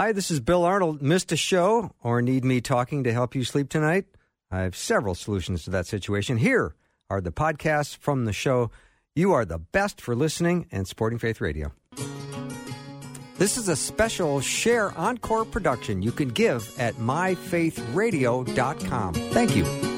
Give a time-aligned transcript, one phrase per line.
[0.00, 1.02] Hi, this is Bill Arnold.
[1.02, 4.06] Missed a show or need me talking to help you sleep tonight?
[4.50, 6.38] I have several solutions to that situation.
[6.38, 6.74] Here
[7.10, 8.70] are the podcasts from the show.
[9.14, 11.72] You are the best for listening and supporting Faith Radio.
[13.36, 19.12] This is a special Share Encore production you can give at myfaithradio.com.
[19.12, 19.89] Thank you.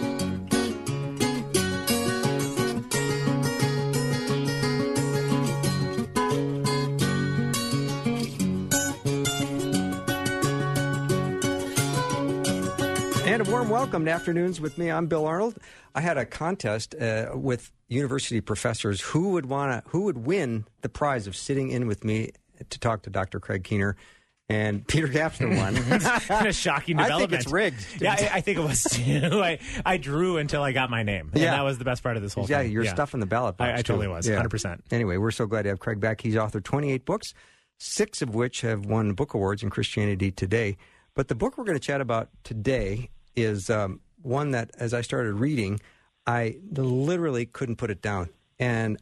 [13.73, 14.91] Welcome to Afternoons with me.
[14.91, 15.57] I'm Bill Arnold.
[15.95, 20.67] I had a contest uh, with university professors who would want to who would win
[20.83, 22.33] the prize of sitting in with me
[22.69, 23.41] to talk to Dr.
[23.41, 23.97] Craig Keener.
[24.51, 25.77] And Peter Kapsner won.
[26.47, 27.31] of shocking I development.
[27.31, 27.87] think it's rigged.
[27.99, 29.43] Yeah, I, I think it was too.
[29.43, 31.31] I, I drew until I got my name.
[31.33, 31.53] And Yeah.
[31.53, 32.55] that was the best part of this whole thing.
[32.55, 32.73] Yeah, thing.
[32.73, 33.71] you're stuffing the ballot box.
[33.71, 34.43] I, I totally was, Yeah.
[34.43, 34.81] 100%.
[34.91, 36.21] Anyway, we're so glad to have Craig back.
[36.21, 37.33] He's authored 28 books,
[37.79, 40.77] six of which have won book awards in Christianity Today.
[41.15, 45.01] But the book we're going to chat about today is um, one that, as I
[45.01, 45.81] started reading,
[46.27, 48.31] I literally couldn't put it down.
[48.59, 49.01] And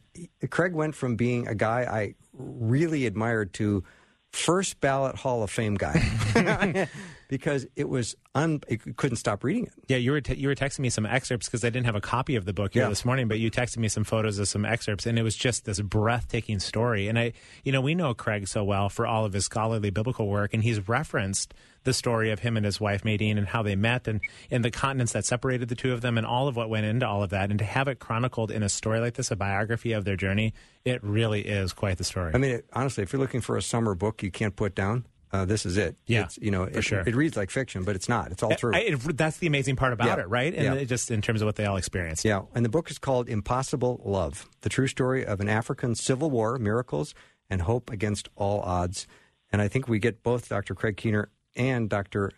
[0.49, 3.83] Craig went from being a guy I really admired to
[4.31, 6.01] first ballot Hall of Fame guy
[7.31, 9.73] because it was un- it couldn't stop reading it.
[9.87, 12.01] Yeah, you were te- you were texting me some excerpts because I didn't have a
[12.01, 12.89] copy of the book here Yeah.
[12.89, 15.63] this morning, but you texted me some photos of some excerpts, and it was just
[15.63, 17.07] this breathtaking story.
[17.07, 17.31] And I,
[17.63, 20.61] you know, we know Craig so well for all of his scholarly biblical work, and
[20.61, 24.19] he's referenced the story of him and his wife Medine and how they met, and
[24.51, 27.07] and the continents that separated the two of them, and all of what went into
[27.07, 29.93] all of that, and to have it chronicled in a story like this, a biography
[29.93, 32.33] of their journey, it really is quite the story.
[32.35, 35.05] I mean, it, honestly, if you're looking for a summer book you can't put down,
[35.33, 35.95] uh, this is it.
[36.05, 36.99] Yeah, it's, you know, for it, sure.
[37.05, 38.31] it reads like fiction, but it's not.
[38.31, 38.73] It's all true.
[38.75, 40.23] I, it, that's the amazing part about Yeah.
[40.23, 40.53] it, right?
[40.53, 40.81] And Yeah.
[40.81, 42.25] it just in terms of what they all experienced.
[42.25, 46.29] yeah, and the book is called Impossible Love: The True Story of an African Civil
[46.29, 47.13] War, Miracles,
[47.49, 49.07] and Hope Against All Odds.
[49.51, 50.73] And I think we get both Dr.
[50.75, 52.31] Craig Keener and Dr.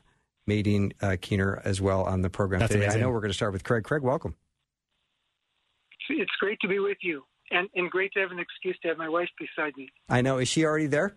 [0.50, 2.88] Madine uh, Keener as well on the program That's today.
[2.88, 3.84] I know we're going to start with Craig.
[3.84, 4.36] Craig, welcome.
[6.10, 8.98] It's great to be with you, and, and great to have an excuse to have
[8.98, 9.90] my wife beside me.
[10.10, 10.38] I know.
[10.38, 11.16] Is she already there?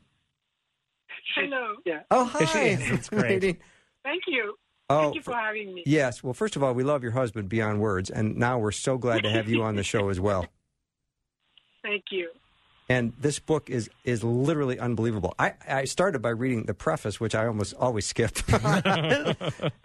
[1.35, 1.75] Hello.
[1.85, 2.01] Yeah.
[2.11, 2.45] Oh, hi.
[2.45, 2.79] She is.
[2.91, 3.41] That's great.
[4.03, 4.55] Thank you.
[4.89, 5.83] Oh, Thank you for having me.
[5.85, 6.23] Yes.
[6.23, 9.25] Well, first of all, we love your husband beyond words, and now we're so glad
[9.25, 10.47] to have you on the show as well.
[11.83, 12.31] Thank you.
[12.89, 15.35] And this book is is literally unbelievable.
[15.41, 18.39] I, I started by reading the preface, which I almost always skip,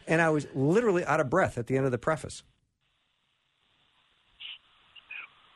[0.08, 2.44] and I was literally out of breath at the end of the preface.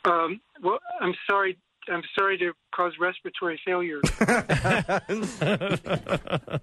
[0.05, 1.57] Um, well, I'm sorry.
[1.89, 3.99] I'm sorry to cause respiratory failure.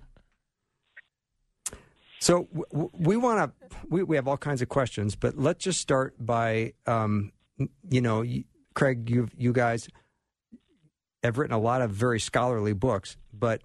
[2.21, 5.65] So w- w- we want to we, we have all kinds of questions, but let's
[5.65, 7.33] just start by um,
[7.91, 8.44] you know, y-
[8.75, 9.88] Craig, you you guys
[11.25, 13.60] have written a lot of very scholarly books, but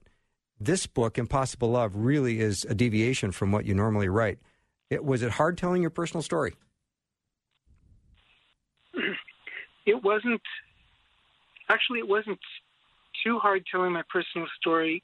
[0.60, 4.40] this book, Impossible Love, really is a deviation from what you normally write.
[4.90, 6.56] It, was it hard telling your personal story?
[9.86, 10.42] it wasn't.
[11.70, 12.40] Actually, it wasn't
[13.24, 15.04] too hard telling my personal story.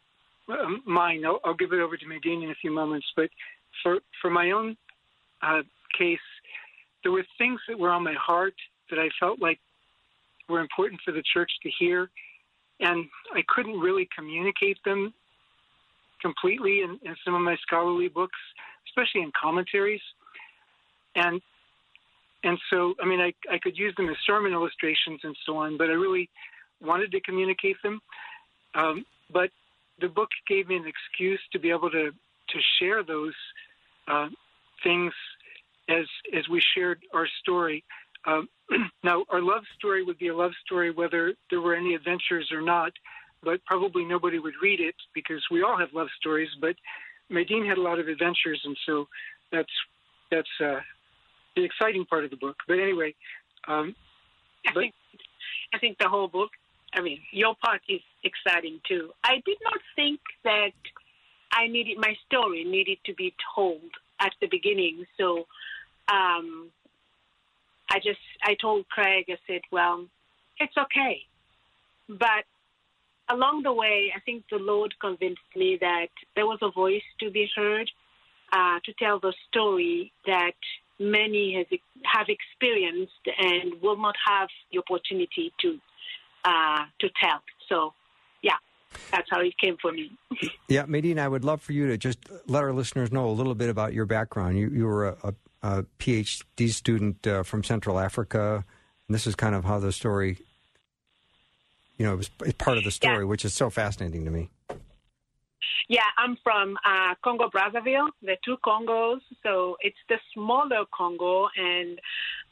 [0.50, 1.24] Um, mine.
[1.26, 3.08] I'll, I'll give it over to Medine in a few moments.
[3.16, 3.30] But
[3.82, 4.76] for for my own
[5.42, 5.62] uh,
[5.98, 6.20] case,
[7.04, 8.56] there were things that were on my heart
[8.90, 9.60] that I felt like
[10.50, 12.10] were important for the church to hear,
[12.80, 15.14] and I couldn't really communicate them
[16.22, 18.40] completely in, in some of my scholarly books,
[18.88, 20.02] especially in commentaries.
[21.16, 21.42] And
[22.44, 25.78] and so, I mean, I, I could use them as sermon illustrations and so on,
[25.78, 26.30] but I really
[26.84, 28.00] wanted to communicate them.
[28.76, 29.50] Um, but
[30.02, 33.34] the book gave me an excuse to be able to, to share those
[34.08, 34.28] uh,
[34.84, 35.14] things
[35.90, 36.06] as
[36.38, 37.84] as we shared our story.
[38.26, 38.48] Um,
[39.04, 42.62] now, our love story would be a love story whether there were any adventures or
[42.62, 42.92] not,
[43.44, 46.50] but probably nobody would read it because we all have love stories.
[46.60, 46.76] But
[47.30, 49.08] Medine had a lot of adventures, and so
[49.52, 49.72] that's
[50.32, 50.80] that's uh,
[51.56, 52.56] the exciting part of the book.
[52.68, 53.14] But anyway,
[53.68, 53.96] um,
[54.66, 54.94] I But- think
[55.74, 56.52] I think the whole book.
[56.94, 59.12] I mean, your part is exciting too.
[59.24, 60.74] I did not think that
[61.52, 63.82] I needed my story needed to be told
[64.20, 65.06] at the beginning.
[65.18, 65.46] So,
[66.12, 66.70] um,
[67.90, 69.26] I just I told Craig.
[69.30, 70.06] I said, "Well,
[70.60, 71.26] it's okay,"
[72.08, 72.46] but
[73.30, 77.30] along the way, I think the Lord convinced me that there was a voice to
[77.32, 77.90] be heard
[78.52, 80.56] uh, to tell the story that
[81.00, 85.80] many has, have experienced and will not have the opportunity to
[86.46, 87.42] uh, to tell.
[87.70, 87.94] So,
[88.42, 88.58] yeah,
[89.12, 90.12] that's how it came for me.
[90.68, 92.18] Yeah, Medine, I would love for you to just
[92.48, 94.58] let our listeners know a little bit about your background.
[94.58, 98.64] You, you were a, a, a PhD student uh, from Central Africa,
[99.08, 100.40] and this is kind of how the story,
[101.98, 103.24] you know, it was part of the story, Yeah.
[103.26, 104.50] which is so fascinating to me.
[105.90, 109.20] Yeah, I'm from uh, Congo Brazzaville, the two Congos.
[109.44, 112.00] So it's the smaller Congo, and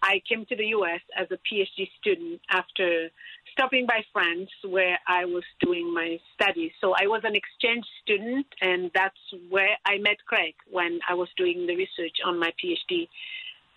[0.04, 1.00] I came to the U.S.
[1.18, 3.10] as a PhD student after
[3.52, 6.72] stopping by France, where I was doing my studies.
[6.82, 9.20] So I was an exchange student, and that's
[9.50, 13.08] where I met Craig when I was doing the research on my PhD.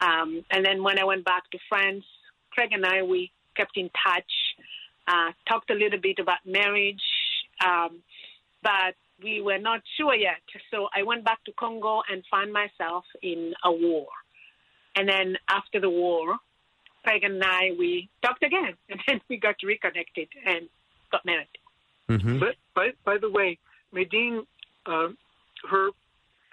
[0.00, 2.04] Um, and then when I went back to France,
[2.50, 4.32] Craig and I we kept in touch,
[5.08, 7.02] uh, talked a little bit about marriage.
[7.64, 8.02] Um,
[8.62, 10.42] but we were not sure yet.
[10.70, 14.06] So I went back to Congo and found myself in a war.
[14.96, 16.36] And then after the war,
[17.04, 20.68] Craig and I, we talked again, and then we got reconnected and
[21.12, 21.46] got married.
[22.08, 22.38] Mm-hmm.
[22.38, 23.58] But by, by the way,
[23.92, 24.44] Medine,
[24.86, 25.08] uh,
[25.70, 25.90] her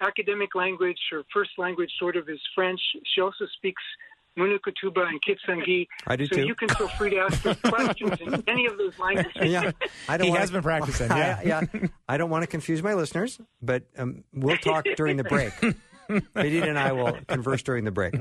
[0.00, 2.80] academic language, her first language sort of is French.
[3.14, 3.82] She also speaks
[4.38, 5.86] Munukutuba and Kitsangi.
[6.06, 6.46] I do so too.
[6.46, 9.32] you can feel free to ask her questions in any of those languages.
[9.42, 9.72] Yeah,
[10.08, 10.28] I don't.
[10.28, 11.10] He has been practicing.
[11.10, 11.62] Yeah, I, yeah.
[12.08, 15.52] I don't want to confuse my listeners, but um, we'll talk during the break.
[16.34, 18.14] Medine and I will converse during the break.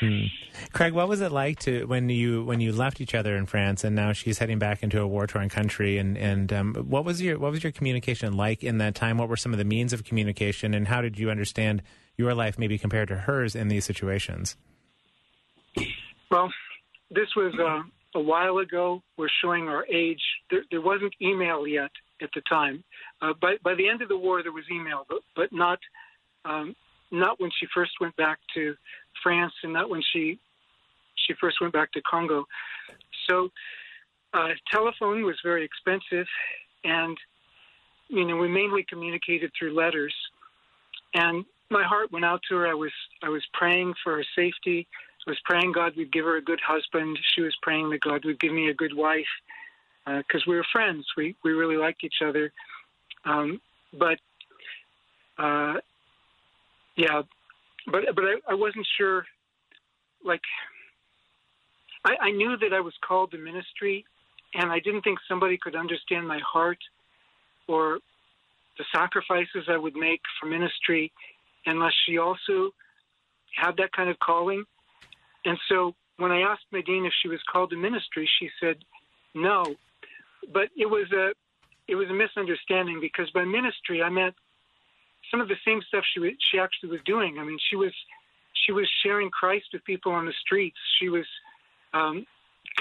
[0.00, 0.22] Hmm.
[0.72, 3.84] Craig, what was it like to when you when you left each other in France,
[3.84, 5.98] and now she's heading back into a war torn country?
[5.98, 9.18] And and um, what was your what was your communication like in that time?
[9.18, 11.82] What were some of the means of communication, and how did you understand
[12.16, 14.56] your life maybe compared to hers in these situations?
[16.30, 16.50] Well,
[17.10, 19.02] this was uh, a while ago.
[19.18, 20.22] We're showing our age.
[20.50, 21.90] There, there wasn't email yet
[22.22, 22.84] at the time.
[23.20, 25.78] Uh, by by the end of the war, there was email, but but not
[26.46, 26.74] um,
[27.10, 28.74] not when she first went back to
[29.22, 30.38] France and not when she
[31.26, 32.44] she first went back to Congo.
[33.28, 33.50] So
[34.32, 36.26] uh, telephone was very expensive,
[36.84, 37.16] and
[38.08, 40.14] you know we mainly communicated through letters.
[41.14, 42.68] And my heart went out to her.
[42.68, 42.92] I was
[43.22, 44.86] I was praying for her safety.
[45.26, 47.18] I was praying God would give her a good husband.
[47.34, 49.26] She was praying that God would give me a good wife
[50.06, 51.06] because uh, we were friends.
[51.16, 52.52] We we really liked each other.
[53.24, 53.60] Um,
[53.98, 54.18] but
[55.38, 55.74] uh,
[57.00, 57.22] yeah,
[57.86, 59.24] but but I, I wasn't sure.
[60.22, 60.42] Like,
[62.04, 64.04] I, I knew that I was called to ministry,
[64.54, 66.78] and I didn't think somebody could understand my heart
[67.68, 68.00] or
[68.76, 71.10] the sacrifices I would make for ministry
[71.64, 72.70] unless she also
[73.56, 74.62] had that kind of calling.
[75.46, 78.76] And so when I asked Medine if she was called to ministry, she said
[79.34, 79.74] no.
[80.52, 81.32] But it was a
[81.88, 84.34] it was a misunderstanding because by ministry I meant
[85.30, 87.38] some of the same stuff she she actually was doing.
[87.38, 87.92] I mean, she was
[88.66, 90.76] she was sharing Christ with people on the streets.
[90.98, 91.26] She was
[91.94, 92.26] um,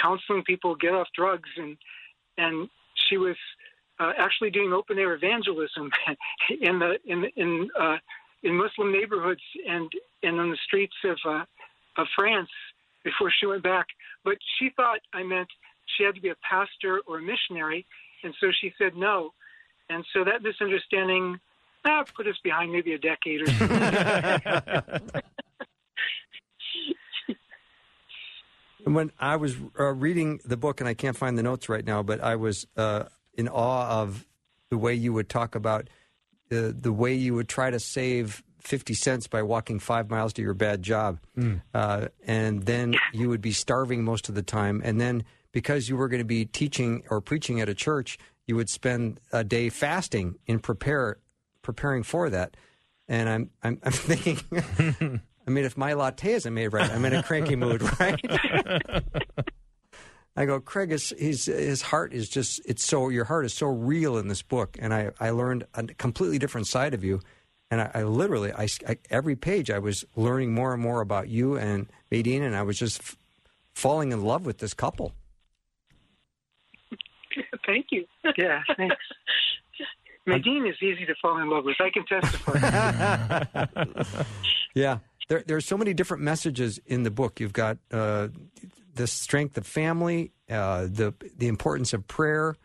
[0.01, 1.77] counseling people get off drugs, and
[2.37, 2.69] and
[3.09, 3.35] she was
[3.99, 5.89] uh, actually doing open air evangelism
[6.61, 7.97] in the in in uh,
[8.43, 9.89] in Muslim neighborhoods and
[10.23, 11.43] and on the streets of uh,
[11.97, 12.49] of France
[13.03, 13.87] before she went back.
[14.23, 15.47] But she thought I meant
[15.97, 17.85] she had to be a pastor or a missionary,
[18.23, 19.33] and so she said no.
[19.89, 21.39] And so that misunderstanding
[21.85, 25.21] uh, put us behind maybe a decade or so.
[28.85, 32.03] when I was uh, reading the book, and I can't find the notes right now,
[32.03, 33.03] but I was uh,
[33.35, 34.25] in awe of
[34.69, 35.89] the way you would talk about
[36.51, 40.41] uh, the way you would try to save 50 cents by walking five miles to
[40.41, 41.19] your bad job.
[41.37, 41.61] Mm.
[42.25, 44.81] and then you would be starving most of the time.
[44.83, 48.17] And then because you were going to be teaching or preaching at a church,
[48.47, 51.17] you would spend a day fasting and prepare
[51.73, 52.57] preparing for that.
[53.07, 54.39] And I'm I'm, I'm thinking,
[55.47, 58.19] I mean, if my latte isn't made right, I'm in a cranky mood, right?
[60.35, 63.67] I go, Craig, is, his his heart is just it's so your heart is so
[63.67, 67.19] real in this book, and I I learned a completely different side of you,
[67.69, 71.29] and I, I literally I, I, every page I was learning more and more about
[71.29, 73.17] you and Medine, and I was just f-
[73.73, 75.13] falling in love with this couple.
[77.65, 78.05] Thank you.
[78.37, 78.95] Yeah, thanks.
[80.29, 81.77] Medine is easy to fall in love with.
[81.79, 83.43] I can testify.
[84.73, 87.39] yeah, there, there are so many different messages in the book.
[87.39, 88.29] You've got uh,
[88.95, 92.55] the strength of family, uh, the the importance of prayer,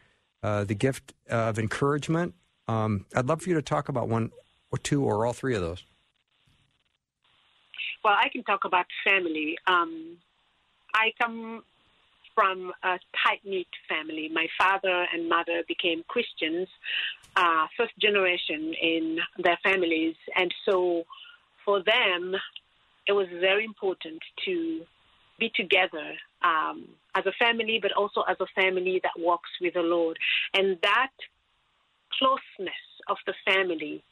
[0.43, 2.35] uh, the gift of encouragement.
[2.69, 4.31] Um, I'd love for you to talk about one
[4.71, 5.85] or two or all three of those.
[8.03, 9.57] Well, I can talk about family.
[9.67, 10.19] Um,
[10.95, 11.63] I come
[12.35, 14.29] from a tight knit family.
[14.33, 16.69] My father and mother became Christians,
[17.37, 20.15] uh, first generation in their families.
[20.37, 21.05] And so
[21.65, 22.35] for them,
[23.07, 24.81] it was very important to
[25.39, 26.13] be together
[26.43, 30.19] um, as a family, but also as a family that walks with the Lord.
[30.55, 31.11] And that
[32.19, 32.75] closeness
[33.09, 34.03] of the family,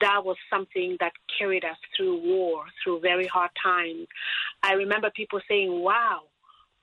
[0.00, 4.06] that was something that carried us through war, through very hard times.
[4.62, 6.22] I remember people saying, wow,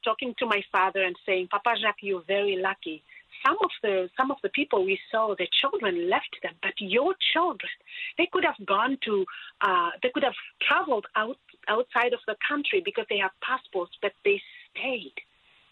[0.04, 3.04] talking to my father and saying, Papa Jacques, you're very lucky.
[3.46, 7.14] Some of the some of the people we saw, the children left them, but your
[7.34, 7.72] children,
[8.18, 9.26] they could have gone to,
[9.62, 14.14] uh, they could have traveled out outside of the country because they have passports, but
[14.26, 14.42] they
[14.72, 15.14] stayed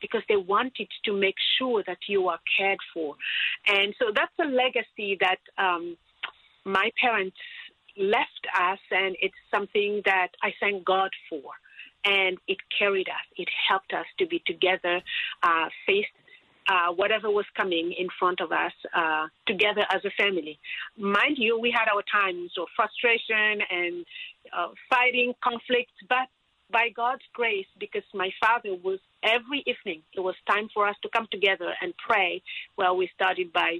[0.01, 3.15] because they wanted to make sure that you are cared for,
[3.67, 5.97] and so that's a legacy that um,
[6.65, 7.37] my parents
[7.97, 11.41] left us, and it's something that I thank God for.
[12.05, 13.25] And it carried us.
[13.35, 15.01] It helped us to be together,
[15.43, 16.07] uh, faced
[16.67, 20.59] uh, whatever was coming in front of us uh, together as a family.
[20.97, 24.05] Mind you, we had our times of frustration and
[24.57, 26.27] uh, fighting, conflicts, but
[26.71, 31.09] by God's grace, because my father was every evening, it was time for us to
[31.09, 32.41] come together and pray.
[32.77, 33.79] Well, we started by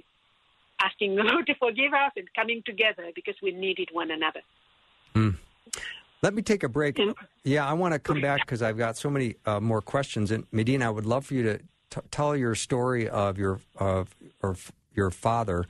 [0.80, 4.40] asking the Lord to forgive us and coming together because we needed one another.
[5.14, 5.36] Mm.
[6.22, 6.98] Let me take a break.
[7.44, 10.32] Yeah, I want to come back because I've got so many uh, more questions.
[10.32, 14.14] And Medina, I would love for you to t- tell your story of your of
[14.42, 15.64] or f- your father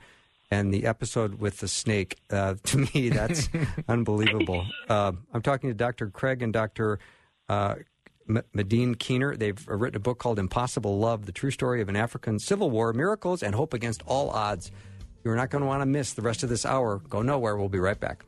[0.51, 2.17] and the episode with the snake.
[2.29, 3.49] Uh, to me, that's
[3.87, 4.65] unbelievable.
[4.87, 6.09] Uh, I'm talking to Dr.
[6.09, 6.99] Craig and Dr.
[7.47, 7.75] Uh,
[8.53, 9.35] Medine Keener.
[9.35, 12.93] They've written a book called Impossible Love: The True Story of an African Civil War,
[12.93, 14.71] Miracles and Hope Against All Odds.
[15.23, 16.99] You're not going to want to miss the rest of this hour.
[17.09, 17.57] Go nowhere.
[17.57, 18.23] We'll be right back.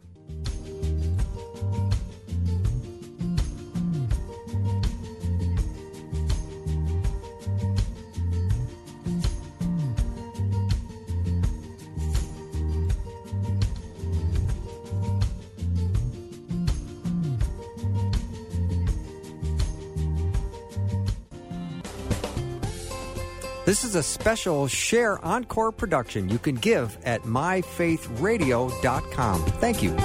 [23.72, 29.46] This is a special Share Encore production you can give at myfaithradio.com.
[29.46, 29.96] Thank you.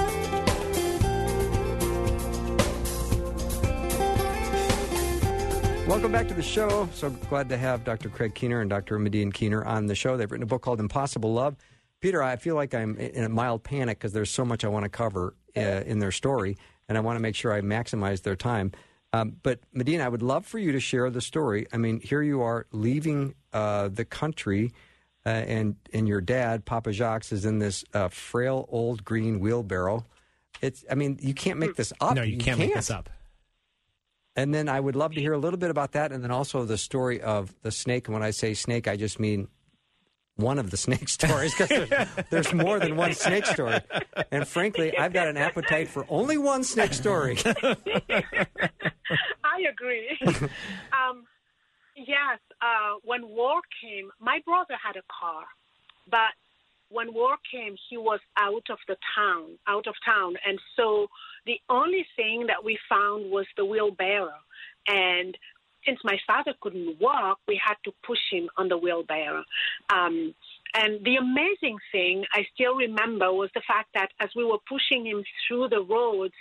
[5.85, 6.87] Welcome back to the show.
[6.93, 8.07] So glad to have Dr.
[8.07, 8.97] Craig Keener and Dr.
[8.99, 10.15] Medine Keener on the show.
[10.15, 11.57] They've written a book called Impossible Love.
[11.99, 14.85] Peter, I feel like I'm in a mild panic because there's so much I want
[14.85, 16.55] to cover uh, in their story,
[16.87, 18.71] and I want to make sure I maximize their time.
[19.17, 21.67] Um, but Medina, I would love for you to share the story.
[21.73, 24.73] I mean, here you are leaving uh, the country,
[25.25, 30.05] uh, and and your dad, Papa Jacques, is in this uh, frail old green wheelbarrow.
[30.61, 32.15] It's, I mean, you can't make this up.
[32.15, 33.09] No, you, can't, make this up.
[34.35, 36.65] And then I would love to hear a little bit about that, and then also
[36.65, 38.07] the story of the snake.
[38.07, 39.47] And when I say snake, I just mean
[40.35, 43.79] one of the snake stories because there's, there's, more than one snake story.
[44.31, 47.37] And frankly, I've got an appetite for only one snake story.
[49.77, 50.17] Agree.
[50.91, 51.25] um,
[51.95, 55.45] yes, uh, when war came, my brother had a car,
[56.09, 56.33] but
[56.89, 61.07] when war came, he was out of the town, out of town, and so
[61.45, 64.39] the only thing that we found was the wheelbarrow,
[64.87, 65.37] and
[65.85, 69.43] since my father couldn't walk, we had to push him on the wheelbarrow.
[69.89, 70.35] Um,
[70.73, 75.05] and the amazing thing I still remember was the fact that as we were pushing
[75.05, 76.33] him through the roads,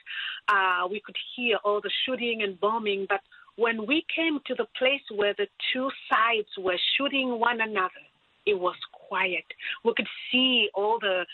[0.49, 3.07] uh, we could hear all the shooting and bombing.
[3.09, 3.21] But
[3.57, 8.05] when we came to the place where the two sides were shooting one another,
[8.45, 9.45] it was quiet.
[9.85, 11.25] We could see all the,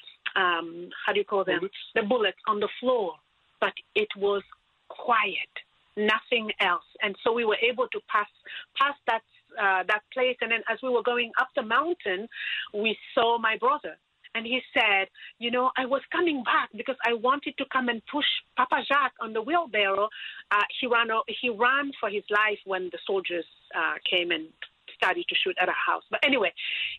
[0.41, 1.61] um, how do you call them?
[1.61, 1.75] Bullets.
[1.95, 3.15] The bullets on the floor,
[3.61, 4.43] but it was
[4.89, 5.49] quiet
[5.97, 6.85] nothing else.
[7.03, 8.29] And so we were able to pass
[8.77, 9.23] pass that
[9.61, 10.37] uh, that place.
[10.40, 12.28] And then as we were going up the mountain,
[12.75, 13.97] we saw my brother.
[14.35, 18.00] And he said, You know, I was coming back because I wanted to come and
[18.11, 20.09] push Papa Jacques on the wheelbarrow.
[20.50, 23.44] Uh, he, ran, he ran for his life when the soldiers
[23.76, 24.49] uh, came and
[24.97, 26.04] started to shoot at our house.
[26.11, 26.52] But anyway,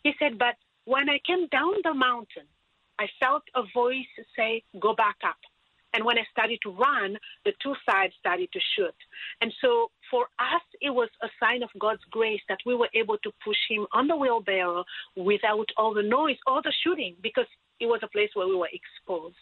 [0.04, 0.56] he said, But
[0.86, 2.46] when I came down the mountain,
[3.00, 4.06] I felt a voice
[4.38, 5.38] say, Go back up.
[5.94, 8.96] And when I started to run, the two sides started to shoot.
[9.42, 13.18] And so for us, it was a sign of God's grace that we were able
[13.20, 14.84] to push him on the wheelbarrow
[15.16, 17.46] without all the noise or the shooting because
[17.80, 19.36] it was a place where we were exposed.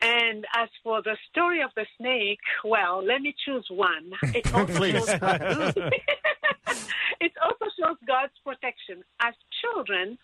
[0.00, 4.12] And as for the story of the snake, well, let me choose one.
[4.22, 5.08] It also, shows,
[7.20, 9.02] it also shows God's protection.
[9.20, 10.16] As children,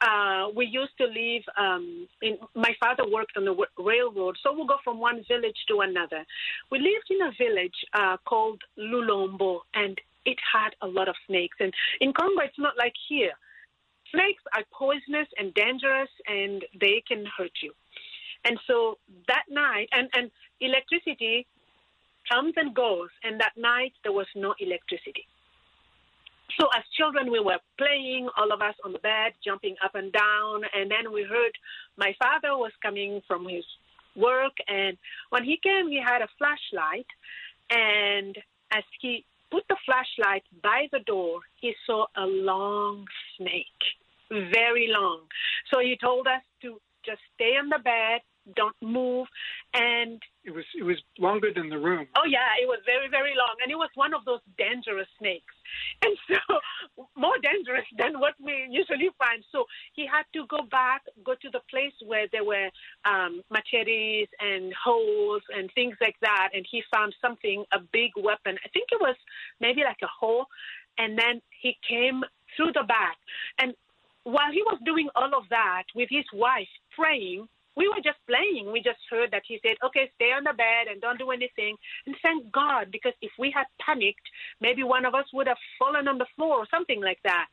[0.00, 1.42] uh, we used to live.
[1.58, 5.56] Um, in, my father worked on the w- railroad, so we'll go from one village
[5.68, 6.24] to another.
[6.70, 11.56] We lived in a village uh, called Lulombo, and it had a lot of snakes.
[11.60, 13.32] And in Congo, it's not like here.
[14.12, 17.72] Snakes are poisonous and dangerous, and they can hurt you.
[18.44, 20.30] And so that night, and, and
[20.60, 21.46] electricity
[22.30, 25.26] comes and goes, and that night there was no electricity.
[26.58, 30.12] So as children, we were playing, all of us on the bed, jumping up and
[30.12, 31.52] down, and then we heard
[31.96, 33.64] my father was coming from his
[34.16, 34.96] work, and
[35.30, 37.06] when he came, he had a flashlight,
[37.70, 38.36] and
[38.72, 43.04] as he put the flashlight by the door, he saw a long
[43.36, 43.82] snake,
[44.30, 45.20] very long.
[45.72, 48.20] So he told us to just stay on the bed,
[48.56, 49.26] don't move,
[49.74, 52.06] and it was it was longer than the room.
[52.16, 55.54] Oh yeah, it was very very long, and it was one of those dangerous snakes,
[56.02, 56.58] and so
[57.16, 59.44] more dangerous than what we usually find.
[59.52, 62.68] So he had to go back, go to the place where there were
[63.04, 68.56] um, machetes and holes and things like that, and he found something, a big weapon.
[68.64, 69.16] I think it was
[69.60, 70.46] maybe like a hole,
[70.98, 72.22] and then he came
[72.56, 73.16] through the back,
[73.58, 73.74] and
[74.24, 78.72] while he was doing all of that with his wife praying we were just playing.
[78.72, 81.76] We just heard that he said, okay, stay on the bed and don't do anything.
[82.06, 84.26] And thank God, because if we had panicked,
[84.60, 87.46] maybe one of us would have fallen on the floor or something like that.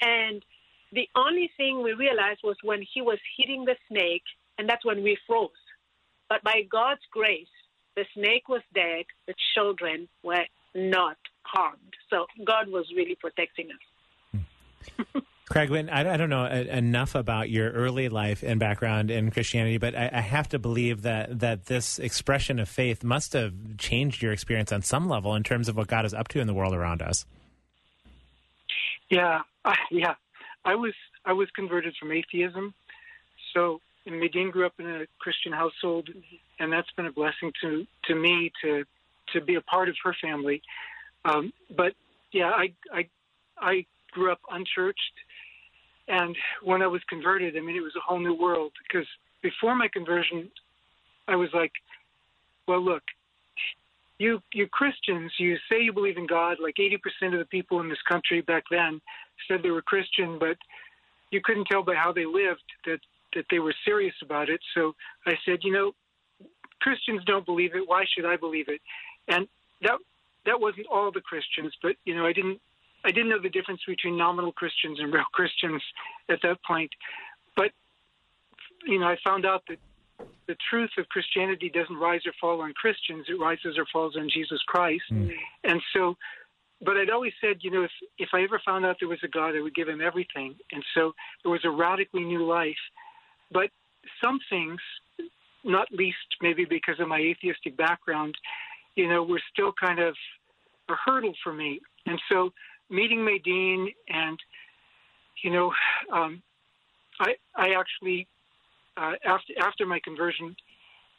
[0.00, 0.44] And
[0.92, 4.22] the only thing we realized was when he was hitting the snake,
[4.58, 5.50] and that's when we froze.
[6.28, 7.46] But by God's grace,
[7.96, 10.44] the snake was dead, the children were
[10.74, 11.94] not harmed.
[12.10, 14.42] So God was really protecting us.
[15.12, 15.18] Hmm.
[15.48, 19.94] Craig, I, I don't know enough about your early life and background in Christianity, but
[19.94, 24.72] I, have to believe that that this expression of faith must have changed your experience
[24.72, 27.00] on some level in terms of what God is up to in the world around
[27.00, 27.24] us.
[29.08, 30.14] Yeah, I, yeah,
[30.64, 32.74] I was I was converted from atheism,
[33.54, 36.08] so and grew up in a Christian household,
[36.58, 38.84] and that's been a blessing to to me to
[39.32, 40.60] to be a part of her family.
[41.24, 41.92] Um, but
[42.32, 43.08] yeah, I I
[43.58, 45.12] I grew up unchurched
[46.08, 49.06] and when I was converted, I mean, it was a whole new world because
[49.42, 50.50] before my conversion,
[51.28, 51.72] I was like,
[52.68, 53.02] well, look,
[54.18, 56.58] you you Christians, you say you believe in God.
[56.62, 59.00] Like 80% of the people in this country back then
[59.46, 60.56] said they were Christian, but
[61.30, 63.00] you couldn't tell by how they lived that
[63.34, 64.60] that they were serious about it.
[64.74, 64.94] So
[65.26, 65.92] I said, you know,
[66.80, 67.86] Christians don't believe it.
[67.86, 68.80] Why should I believe it?
[69.28, 69.46] And
[69.82, 69.98] that
[70.46, 72.60] that wasn't all the Christians, but you know, I didn't
[73.06, 75.82] I didn't know the difference between nominal Christians and real Christians
[76.28, 76.90] at that point.
[77.56, 77.70] But,
[78.84, 79.78] you know, I found out that
[80.48, 84.28] the truth of Christianity doesn't rise or fall on Christians, it rises or falls on
[84.32, 85.04] Jesus Christ.
[85.12, 85.30] Mm.
[85.64, 86.14] And so,
[86.82, 89.28] but I'd always said, you know, if, if I ever found out there was a
[89.28, 90.54] God, I would give him everything.
[90.72, 91.12] And so
[91.44, 92.74] it was a radically new life.
[93.50, 93.70] But
[94.22, 94.78] some things,
[95.64, 98.36] not least maybe because of my atheistic background,
[98.94, 100.14] you know, were still kind of
[100.88, 101.80] a hurdle for me.
[102.06, 102.50] And so
[102.90, 104.38] meeting Medine, and
[105.42, 105.72] you know,
[106.12, 106.42] um,
[107.20, 108.28] I I actually
[108.96, 110.56] uh, after after my conversion,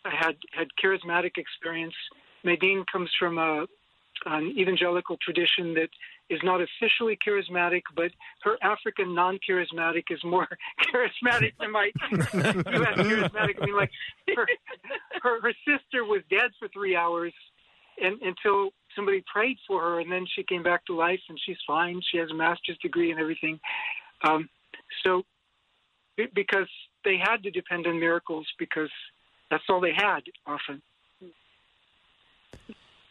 [0.05, 1.95] I had had charismatic experience.
[2.43, 3.65] Medine comes from a
[4.25, 5.89] an evangelical tradition that
[6.29, 8.11] is not officially charismatic, but
[8.43, 10.47] her African non-charismatic is more
[10.81, 12.31] charismatic than my U.S.
[12.33, 13.55] charismatic.
[13.61, 13.91] I mean, like
[14.35, 14.47] her,
[15.21, 17.33] her, her sister was dead for three hours,
[18.01, 21.57] and until somebody prayed for her, and then she came back to life, and she's
[21.65, 22.01] fine.
[22.11, 23.59] She has a master's degree and everything.
[24.23, 24.49] Um,
[25.05, 25.23] so,
[26.17, 26.67] because
[27.05, 28.89] they had to depend on miracles, because
[29.49, 30.81] that's all they had often.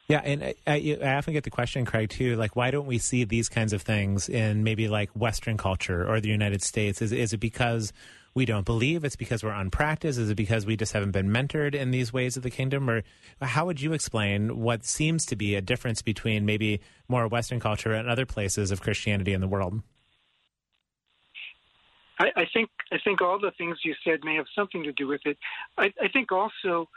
[0.09, 2.99] Yeah, and I, I, I, often get the question, Craig, too, like, why don't we
[2.99, 7.03] see these kinds of things in maybe like Western culture or the United States?
[7.03, 7.93] Is, is it because
[8.37, 9.03] we don't believe?
[9.03, 10.19] It's because we're unpracticed?
[10.19, 12.89] Is it because we just haven't been mentored in these ways of the kingdom?
[12.91, 13.03] Or
[13.41, 17.95] how would you explain what seems to be a difference between maybe more Western culture
[17.95, 19.81] and other places of Christianity in the world?
[22.21, 25.09] I, I think I think all the things you said may have something to do
[25.09, 25.39] with it.
[25.79, 26.89] I, I think also,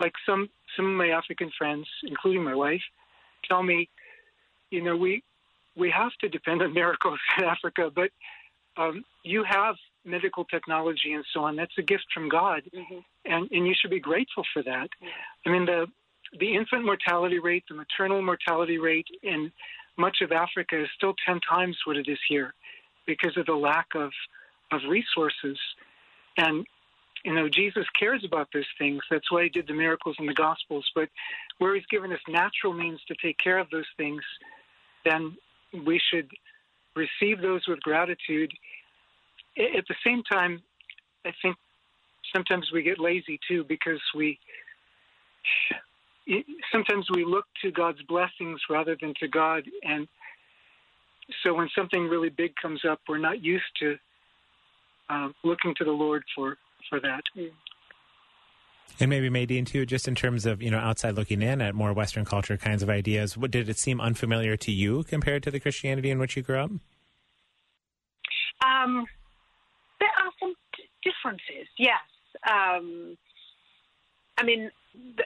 [0.00, 2.82] like some some of my African friends, including my wife,
[3.48, 3.88] tell me,
[4.70, 5.22] you know, we
[5.76, 8.10] we have to depend on miracles in Africa, but
[8.76, 9.76] um, you have
[10.08, 11.56] medical technology and so on.
[11.56, 12.98] That's a gift from God, mm-hmm.
[13.24, 14.88] and and you should be grateful for that.
[15.46, 15.86] I mean the
[16.38, 19.50] the infant mortality rate, the maternal mortality rate in
[19.96, 22.54] much of Africa is still ten times what it is here,
[23.06, 24.10] because of the lack of
[24.72, 25.58] of resources,
[26.36, 26.66] and
[27.24, 29.00] you know Jesus cares about those things.
[29.10, 30.88] That's why he did the miracles in the Gospels.
[30.94, 31.08] But
[31.58, 34.22] where he's given us natural means to take care of those things,
[35.04, 35.36] then
[35.86, 36.28] we should
[36.94, 38.52] receive those with gratitude
[39.58, 40.62] at the same time,
[41.26, 41.56] I think
[42.34, 44.38] sometimes we get lazy too because we
[46.72, 50.06] sometimes we look to God's blessings rather than to God, and
[51.42, 53.96] so when something really big comes up, we're not used to
[55.10, 56.56] uh, looking to the Lord for
[56.88, 57.22] for that.
[59.00, 61.92] And maybe Medine too, just in terms of you know outside looking in at more
[61.92, 63.36] Western culture kinds of ideas.
[63.36, 66.58] What did it seem unfamiliar to you compared to the Christianity in which you grew
[66.58, 66.70] up?
[68.64, 69.06] Um,
[70.00, 72.04] there are some t- differences, yes.
[72.48, 73.16] Um,
[74.36, 74.70] I mean,
[75.16, 75.24] the,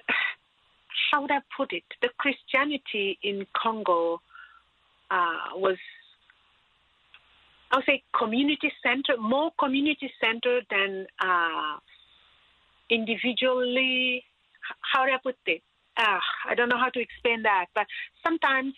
[1.10, 1.84] how would I put it?
[2.00, 4.20] The Christianity in Congo
[5.10, 5.76] uh, was
[7.70, 11.78] I would say community center, more community centered than uh,
[12.90, 14.24] individually.
[14.92, 15.62] How do I put it?
[15.96, 17.86] Uh, I don't know how to explain that, but
[18.22, 18.74] sometimes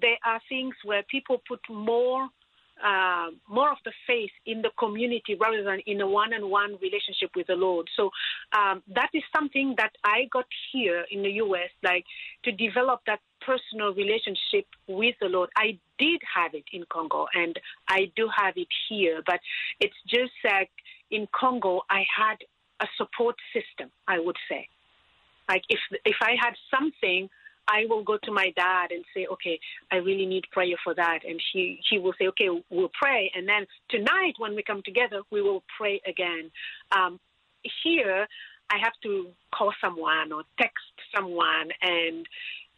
[0.00, 2.28] there are things where people put more
[2.82, 7.46] uh, more of the faith in the community rather than in a one-on-one relationship with
[7.46, 7.88] the Lord.
[7.96, 8.10] So
[8.52, 11.70] um, that is something that I got here in the U.S.
[11.82, 12.04] Like
[12.44, 15.50] to develop that personal relationship with the Lord.
[15.56, 19.22] I did have it in Congo, and I do have it here.
[19.24, 19.40] But
[19.80, 20.70] it's just like
[21.10, 22.36] in Congo, I had
[22.80, 23.90] a support system.
[24.08, 24.68] I would say,
[25.48, 27.28] like if if I had something
[27.68, 29.58] I will go to my dad and say, okay,
[29.90, 31.20] I really need prayer for that.
[31.26, 33.30] And he, he will say, okay, we'll pray.
[33.34, 36.50] And then tonight when we come together, we will pray again.
[36.90, 37.20] Um,
[37.84, 38.26] here,
[38.70, 42.26] I have to call someone or text someone and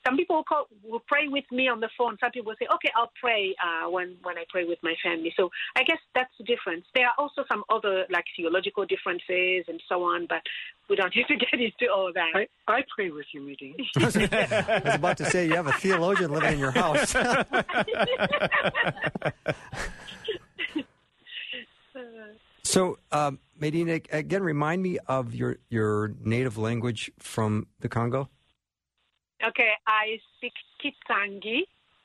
[0.07, 2.17] some people will, call, will pray with me on the phone.
[2.21, 5.33] Some people will say, "Okay, I'll pray uh, when when I pray with my family."
[5.37, 6.85] So I guess that's the difference.
[6.95, 10.43] There are also some other like theological differences and so on, but
[10.89, 12.31] we don't have to get into all that.
[12.35, 13.77] I, I pray with you, Medine.
[13.97, 17.15] I was about to say you have a theologian living in your house.
[22.63, 28.29] so, um, Medina, again, remind me of your your native language from the Congo.
[29.49, 31.63] Okay, I speak Kitsangi.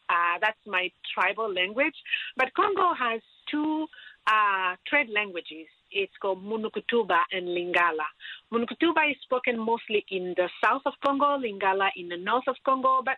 [0.09, 1.95] Uh, that's my tribal language.
[2.35, 3.87] But Congo has two
[4.27, 5.67] uh, trade languages.
[5.91, 8.07] It's called Munukutuba and Lingala.
[8.51, 13.01] Munukutuba is spoken mostly in the south of Congo, Lingala in the north of Congo,
[13.05, 13.17] but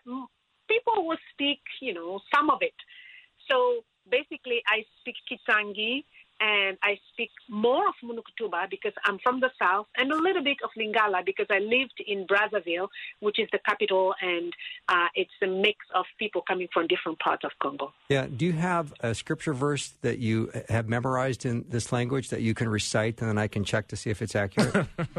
[0.68, 2.74] people will speak, you know, some of it.
[3.50, 6.04] So basically, I speak Kitsangi
[6.42, 10.56] and I speak more of Munukutuba because I'm from the south, and a little bit
[10.64, 12.88] of Lingala because I lived in Brazzaville,
[13.20, 14.52] which is the capital, and
[14.88, 17.92] uh, it's a mix of people coming from different parts of Congo.
[18.08, 18.26] Yeah.
[18.26, 22.54] Do you have a scripture verse that you have memorized in this language that you
[22.54, 24.74] can recite, and then I can check to see if it's accurate?
[24.98, 25.14] you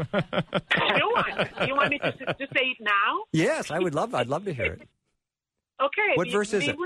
[0.76, 1.68] want?
[1.68, 3.24] You want me to, to say it now?
[3.32, 4.14] Yes, I would love.
[4.14, 4.88] I'd love to hear it.
[5.80, 6.12] Okay.
[6.16, 6.76] What verse is it?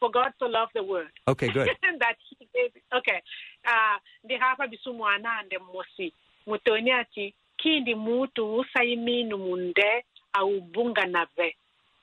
[0.00, 1.10] For God to love the world.
[1.26, 1.68] Okay, good.
[2.00, 2.72] that he gave.
[2.92, 3.22] Okay.
[3.66, 6.12] Uh, ndi hapa bisumwana ande mosi
[6.46, 11.56] mutoni ati kindi mutu usaiminu munde au bunga nave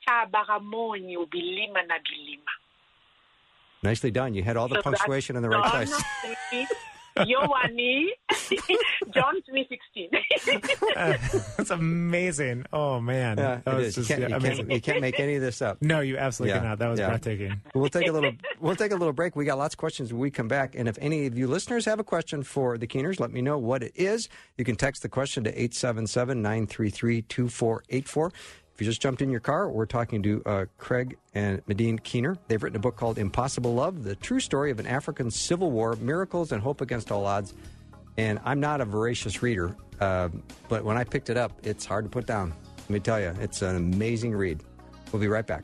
[0.05, 2.51] chabaga monyi ubilima na bilima.
[3.83, 4.33] Nicely done.
[4.33, 6.03] You had all the So punctuation in the right place.
[7.17, 8.05] Yoani,
[9.13, 10.09] John three sixteen.
[11.57, 12.65] That's amazing.
[12.73, 13.97] Oh man, Yeah, that was is.
[13.97, 14.57] You can't, yeah, you, amazing.
[14.57, 15.77] can't, you can't make any of this up.
[15.81, 16.79] No, you absolutely Yeah, cannot.
[16.79, 17.07] That was yeah.
[17.09, 17.61] breathtaking.
[17.73, 18.31] We'll take a little.
[18.59, 19.35] We'll take a little break.
[19.35, 20.75] We got lots of questions when we come back.
[20.75, 23.57] And if any of you listeners have a question for the Keeners, let me know
[23.57, 24.27] what it is.
[24.57, 28.31] You can text the question to 877-933-2484.
[28.75, 32.35] If you just jumped in your car, we're talking to uh, Craig and Medine Keener.
[32.49, 35.95] They've written a book called Impossible Love: The True Story of an African Civil War,
[35.95, 37.53] Miracles and Hope Against All Odds.
[38.17, 40.27] And I'm not a voracious reader, uh,
[40.67, 42.53] but when I picked it up, it's hard to put down.
[42.79, 44.61] Let me tell you, it's an amazing read.
[45.13, 45.63] We'll be right back.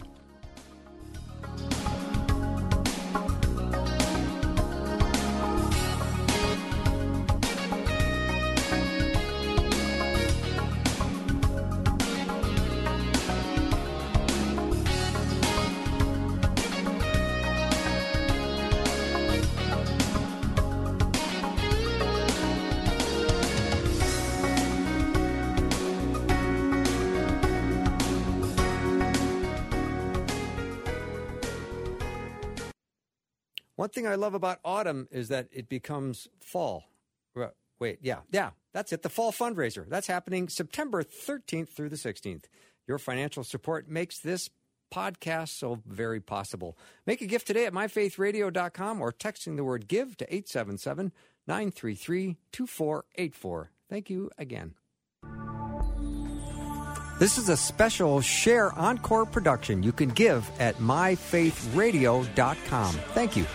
[33.81, 36.83] One thing I love about autumn is that it becomes fall.
[37.79, 39.01] Wait, yeah, yeah, that's it.
[39.01, 39.89] The fall fundraiser.
[39.89, 42.43] That's happening September 13th through the 16th.
[42.87, 44.51] Your financial support makes this
[44.93, 46.77] podcast so very possible.
[47.07, 51.11] Make a gift today at myfaithradio.com or texting the word give to 877
[51.47, 53.71] 933 2484.
[53.89, 54.75] Thank you again.
[57.17, 62.93] This is a special Share Encore production you can give at myfaithradio.com.
[63.15, 63.47] Thank you.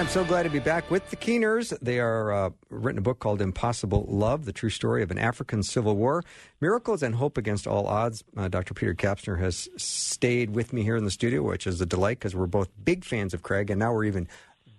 [0.00, 1.76] I'm so glad to be back with the Keeners.
[1.82, 5.62] They are uh, written a book called Impossible Love: The True Story of an African
[5.62, 6.24] Civil War,
[6.60, 8.24] Miracles and Hope Against All Odds.
[8.34, 8.72] Uh, Dr.
[8.72, 12.34] Peter Kapsner has stayed with me here in the studio, which is a delight because
[12.34, 14.26] we're both big fans of Craig, and now we're even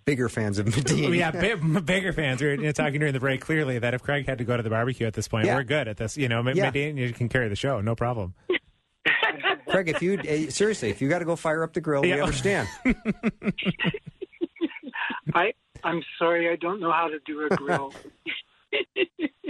[0.05, 1.13] bigger fans of Medine.
[1.13, 2.41] yeah, big, bigger fans.
[2.41, 4.57] We were you know, talking during the break clearly that if Craig had to go
[4.57, 5.55] to the barbecue at this point, Yeah.
[5.55, 6.17] we're good at this.
[6.17, 6.63] You know, M- Yeah.
[6.65, 8.33] Medine, you can carry the show, no problem.
[9.69, 12.11] Craig, if you uh, seriously, if you got to go fire up the grill, we
[12.19, 12.67] understand.
[15.33, 17.93] I I'm sorry, I don't know how to do a grill.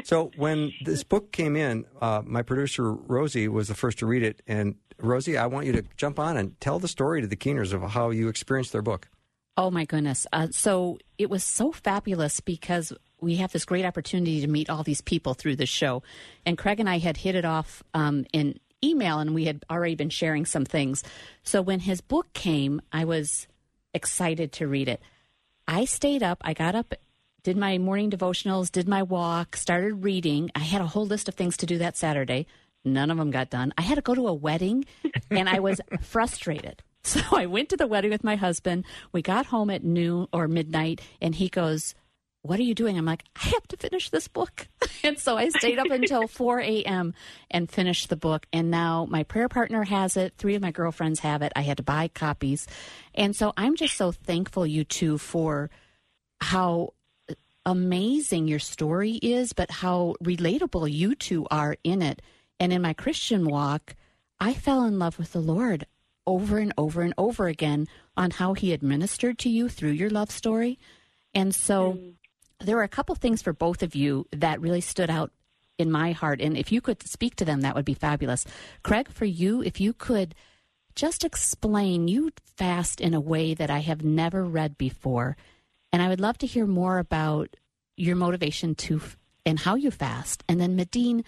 [0.04, 4.24] So when this book came in, uh, my producer Rosie was the first to read
[4.24, 7.36] it, and Rosie, I want you to jump on and tell the story to the
[7.36, 9.10] Keeners of how you experienced their book.
[9.58, 10.26] Oh my goodness.
[10.32, 14.84] Uh, so it was so fabulous because we have this great opportunity to meet all
[14.84, 16.04] these people through this show.
[16.46, 19.96] And Craig and I had hit it off um, in email and we had already
[19.96, 21.04] been sharing some things.
[21.44, 23.48] So when his book came, I was
[23.94, 25.02] excited to read it.
[25.68, 26.96] I stayed up, I got up,
[27.44, 30.50] did my morning devotionals, did my walk, started reading.
[30.56, 32.48] I had a whole list of things to do that Saturday.
[32.84, 33.74] None of them got done.
[33.78, 34.86] I had to go to a wedding
[35.30, 36.82] and I was frustrated.
[37.04, 38.86] So I went to the wedding with my husband.
[39.12, 41.96] We got home at noon or midnight, and he goes,
[42.42, 42.98] What are you doing?
[42.98, 44.68] I'm like, I have to finish this book.
[45.04, 47.14] and so I stayed up until 4 a.m.
[47.50, 48.46] and finished the book.
[48.54, 50.34] And now my prayer partner has it.
[50.38, 51.52] Three of my girlfriends have it.
[51.56, 52.68] I had to buy copies.
[53.14, 55.70] And so I'm just so thankful, you two, for
[56.40, 56.94] how
[57.66, 62.22] amazing your story is, but how relatable you two are in it.
[62.60, 63.96] And in my Christian walk,
[64.40, 65.86] I fell in love with the Lord
[66.28, 70.32] over and over and over again on how he administered to you through your love
[70.32, 70.78] story.
[71.34, 72.14] And so mm.
[72.60, 75.32] there were a couple things for both of you that really stood out
[75.78, 76.42] in my heart.
[76.42, 78.46] And if you could speak to them, that would be fabulous.
[78.84, 80.36] Craig, for you, if you could
[80.96, 85.38] just explain, you fast in a way that I have never read before.
[85.92, 87.56] And I would love to hear more about
[87.98, 89.02] your motivation to
[89.46, 90.44] and how you fast.
[90.48, 91.24] And then, Medine,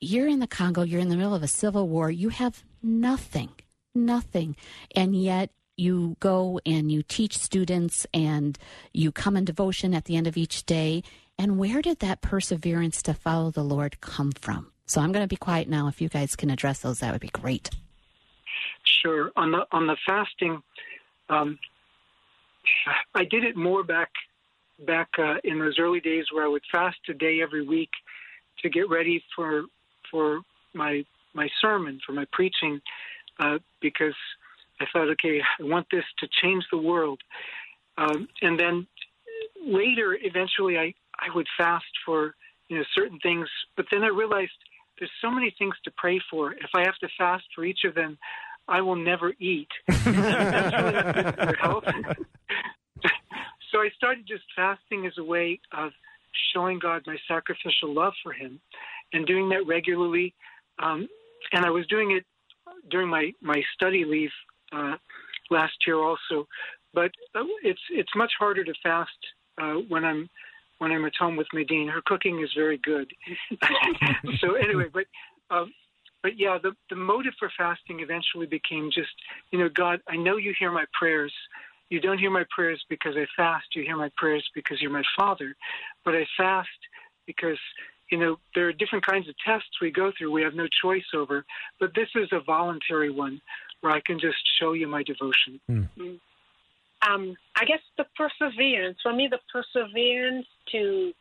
[0.00, 3.50] you're in the Congo, you're in the middle of a civil war, you have nothing,
[3.94, 4.56] nothing.
[4.94, 8.58] And yet you go and you teach students and
[8.92, 11.02] you come in devotion at the end of each day.
[11.38, 14.70] And where did that perseverance to follow the Lord come from?
[14.86, 15.88] So I'm going to be quiet now.
[15.88, 17.70] If you guys can address those, that would be great.
[19.02, 19.32] Sure.
[19.36, 20.62] On the on the fasting,
[21.28, 21.58] um,
[23.14, 24.10] I did it more back
[24.86, 27.90] back uh, in those early days where I would fast a day every week
[28.62, 29.64] to get ready for
[30.10, 30.40] for
[30.74, 31.04] my
[31.34, 32.80] my sermon for my preaching
[33.38, 34.14] uh, because
[34.80, 37.20] I thought, okay, I want this to change the world.
[37.96, 38.86] Um, and then
[39.64, 42.34] later, eventually, I I would fast for
[42.68, 44.52] you know certain things, but then I realized
[44.98, 46.52] there's so many things to pray for.
[46.52, 48.18] If I have to fast for each of them,
[48.68, 49.68] I will never eat.
[49.88, 51.84] That's really not good for health.
[53.72, 55.92] so I started just fasting as a way of
[56.52, 58.60] showing God my sacrificial love for Him,
[59.12, 60.34] and doing that regularly.
[60.82, 61.08] Um,
[61.52, 62.24] and I was doing it
[62.90, 64.30] during my my study leave
[64.72, 64.96] uh,
[65.50, 66.46] last year also,
[66.92, 69.10] but uh, it's it's much harder to fast
[69.60, 70.28] uh, when I'm
[70.78, 71.88] when I'm at home with Medine.
[71.88, 73.10] Her cooking is very good.
[74.40, 75.04] so anyway, but
[75.50, 75.72] um,
[76.22, 79.12] but yeah, the the motive for fasting eventually became just
[79.50, 81.32] you know God, I know you hear my prayers.
[81.90, 83.66] You don't hear my prayers because I fast.
[83.74, 85.54] You hear my prayers because you're my Father.
[86.04, 86.68] But I fast
[87.26, 87.58] because
[88.14, 90.30] you know there are different kinds of tests we go through.
[90.30, 91.44] We have no choice over.
[91.80, 93.40] But this is a voluntary one
[93.80, 95.60] where I can just show you my devotion.
[97.02, 101.12] um, I guess the perseverance, for me, the perseverance to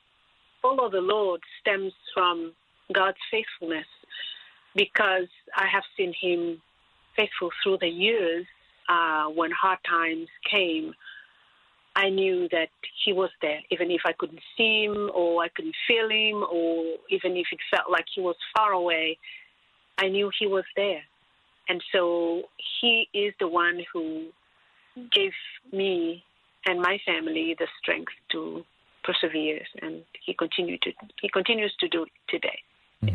[0.62, 2.54] follow the Lord stems from
[2.94, 3.88] God's faithfulness
[4.76, 6.62] because I have seen Him
[7.18, 8.46] faithful through the years.
[8.88, 10.94] Uh, when hard times came,
[11.96, 12.70] I knew that
[13.06, 16.96] He was there, even if I couldn't see Him or I couldn't feel Him, or
[17.10, 19.18] even if it felt like He was far away.
[19.98, 21.04] I knew He was there.
[21.70, 22.44] And so
[22.82, 24.28] He is the one who
[25.12, 25.34] gave
[25.72, 26.24] me
[26.66, 28.64] and my family the strength to
[29.04, 32.60] persevere, and he continued to he continues to do today.
[33.02, 33.10] Hmm.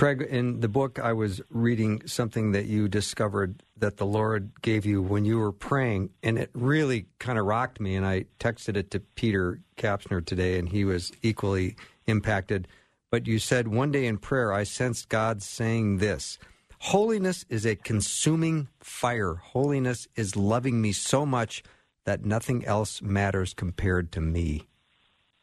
[0.00, 4.86] Craig, in the book, I was reading something that you discovered that the Lord gave
[4.86, 7.96] you when you were praying, and it really kind of rocked me.
[7.96, 12.66] And I texted it to Peter Kapsner today, and he was equally impacted.
[13.10, 16.38] But you said, One day in prayer, I sensed God saying this
[16.78, 19.34] Holiness is a consuming fire.
[19.34, 21.62] Holiness is loving me so much
[22.06, 24.66] that nothing else matters compared to me.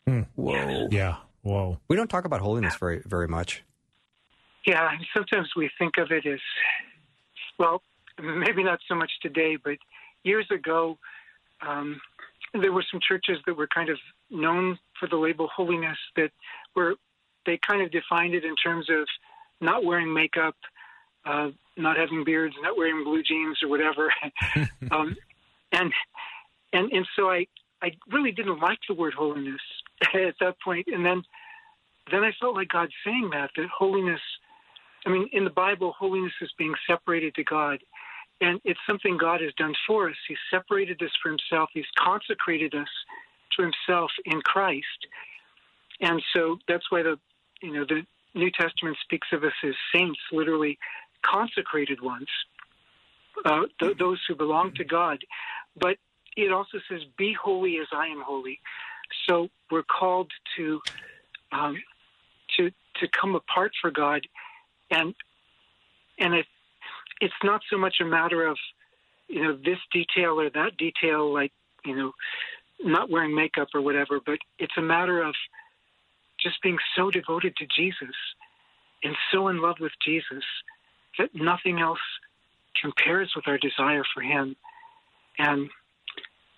[0.07, 0.21] Hmm.
[0.33, 0.87] Whoa.
[0.89, 1.17] Yeah.
[1.43, 1.77] Whoa.
[1.87, 3.63] We don't talk about holiness very, very much.
[4.67, 6.41] Yeah, and sometimes we think of it as,
[7.57, 7.81] well,
[8.21, 9.77] maybe not so much today, but
[10.23, 10.97] years ago,
[11.65, 12.01] um,
[12.53, 13.97] there were some churches that were kind of
[14.29, 16.31] known for the label holiness that
[16.75, 16.95] were,
[17.45, 19.07] they kind of defined it in terms of
[19.61, 20.55] not wearing makeup,
[21.25, 24.13] uh, not having beards, not wearing blue jeans or whatever.
[24.91, 25.15] um,
[25.71, 25.93] and,
[26.73, 27.47] and, and so I,
[27.81, 29.61] I really didn't like the word holiness
[30.13, 30.87] at that point.
[30.87, 31.23] And then,
[32.11, 34.21] then I felt like God saying that, that holiness,
[35.07, 37.79] I mean, in the Bible, holiness is being separated to God.
[38.41, 40.15] And it's something God has done for us.
[40.27, 41.69] He's separated us for himself.
[41.73, 42.89] He's consecrated us
[43.55, 45.07] to himself in Christ.
[46.01, 47.17] And so that's why the
[47.61, 50.77] you know the New Testament speaks of us as saints, literally
[51.23, 52.27] consecrated ones,
[53.45, 55.17] uh, th- those who belong to God.
[55.75, 55.97] But
[56.35, 58.59] it also says, "Be holy as I am holy."
[59.27, 60.81] So we're called to
[61.51, 61.81] um,
[62.57, 64.21] to to come apart for God,
[64.91, 65.13] and
[66.19, 66.45] and it,
[67.21, 68.57] it's not so much a matter of
[69.27, 71.51] you know this detail or that detail, like
[71.85, 72.11] you know
[72.83, 75.33] not wearing makeup or whatever, but it's a matter of
[76.39, 78.15] just being so devoted to Jesus
[79.03, 80.43] and so in love with Jesus
[81.17, 81.99] that nothing else
[82.79, 84.55] compares with our desire for Him.
[85.39, 85.69] And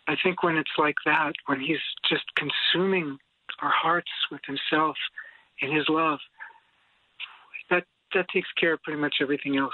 [0.08, 1.78] I think when it's like that, when He's
[2.10, 3.18] just consuming
[3.62, 4.98] our hearts with Himself
[5.62, 6.20] and His love,
[8.14, 9.74] that that takes care of pretty much everything else.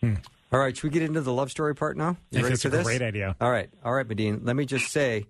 [0.00, 0.14] Hmm.
[0.52, 2.16] All right, should we get into the love story part now?
[2.30, 2.84] You ready for this?
[2.86, 3.34] great idea.
[3.40, 4.40] All right, all right, Medine.
[4.44, 5.26] Let me just say,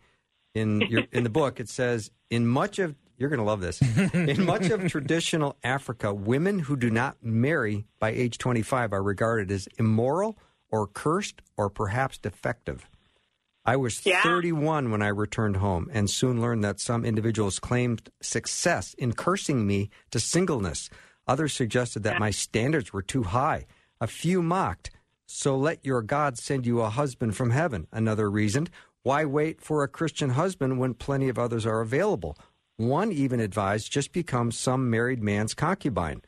[0.54, 3.80] in your in the book, it says in much of you're going to love this.
[4.12, 9.52] In much of traditional Africa, women who do not marry by age 25 are regarded
[9.52, 10.36] as immoral
[10.68, 12.88] or cursed or perhaps defective.
[13.64, 14.20] I was Yeah.
[14.20, 19.64] 31 when I returned home and soon learned that some individuals claimed success in cursing
[19.64, 20.90] me to singleness.
[21.26, 23.66] Others suggested that my standards were too high.
[24.00, 24.90] A few mocked,
[25.26, 27.86] so let your God send you a husband from heaven.
[27.92, 28.70] Another reasoned,
[29.02, 32.36] why wait for a Christian husband when plenty of others are available?
[32.76, 36.22] One even advised just become some married man's concubine.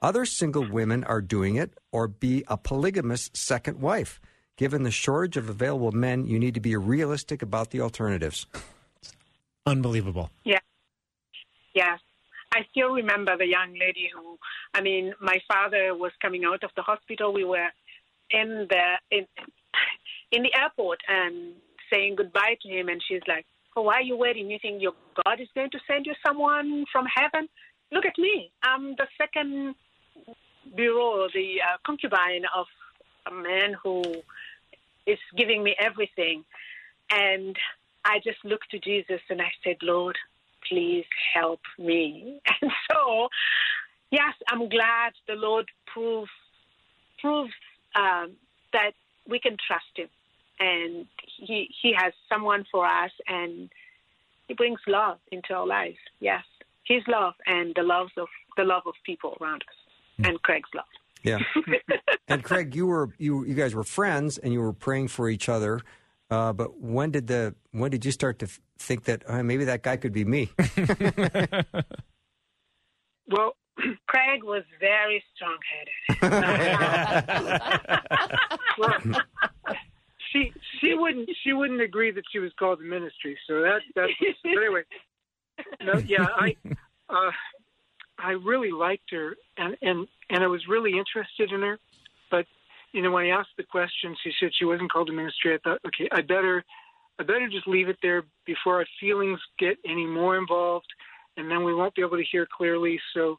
[0.00, 4.20] Other single women are doing it or be a polygamous second wife.
[4.56, 8.46] Given the shortage of available men, you need to be realistic about the alternatives.
[9.64, 10.30] Unbelievable.
[10.44, 10.58] Yeah.
[11.74, 12.00] Yes.
[12.52, 14.38] I still remember the young lady who,
[14.74, 17.32] I mean, my father was coming out of the hospital.
[17.32, 17.68] We were
[18.30, 19.26] in the in,
[20.32, 21.54] in the airport and
[21.90, 24.50] saying goodbye to him, and she's like, "Oh, why are you waiting?
[24.50, 24.92] You think your
[25.24, 27.48] God is going to send you someone from heaven?
[27.90, 28.50] Look at me.
[28.62, 29.74] I'm the second
[30.74, 32.66] bureau, the uh, concubine of
[33.26, 34.02] a man who
[35.06, 36.44] is giving me everything."
[37.10, 37.56] And
[38.04, 40.16] I just looked to Jesus and I said, Lord,
[40.68, 42.40] please help me.
[42.62, 43.28] And so,
[44.10, 46.30] yes, I'm glad the Lord proves
[47.20, 47.52] proves
[47.94, 48.32] um,
[48.72, 48.92] that
[49.28, 50.08] we can trust Him,
[50.60, 51.06] and
[51.38, 53.70] He He has someone for us, and
[54.48, 55.98] He brings love into our lives.
[56.20, 56.44] Yes,
[56.84, 60.84] His love and the loves of the love of people around us, and Craig's love.
[61.22, 61.38] Yeah.
[62.28, 65.48] and Craig, you were you you guys were friends and you were praying for each
[65.48, 65.80] other.
[66.30, 68.48] Uh, but when did the when did you start to
[68.82, 70.50] think that uh, maybe that guy could be me?
[73.32, 73.56] Well,
[74.06, 76.20] Craig was very strong-headed.
[78.78, 78.98] well,
[80.32, 83.38] she she wouldn't she wouldn't agree that she was called the ministry.
[83.46, 84.82] So that that's but anyway.
[85.82, 86.56] No, yeah, I
[87.08, 87.30] uh,
[88.18, 91.78] I really liked her and and and I was really interested in her,
[92.30, 92.46] but
[92.92, 95.54] you know when I asked the question, she said she wasn't called to ministry.
[95.54, 96.64] I thought, okay, I better
[97.18, 100.86] I better just leave it there before our feelings get any more involved,
[101.36, 102.98] and then we won't be able to hear clearly.
[103.14, 103.38] So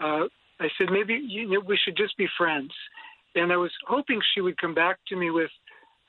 [0.00, 0.24] uh,
[0.60, 2.72] I said maybe you know, we should just be friends,
[3.34, 5.50] and I was hoping she would come back to me with,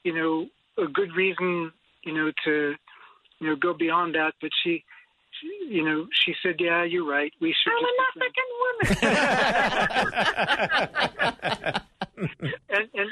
[0.03, 0.47] you know,
[0.83, 1.71] a good reason,
[2.03, 2.75] you know, to,
[3.39, 4.33] you know, go beyond that.
[4.41, 4.83] But she,
[5.39, 7.33] she you know, she said, yeah, you're right.
[7.41, 7.93] We should I'm just.
[8.15, 8.91] an African woman.
[12.69, 13.09] and and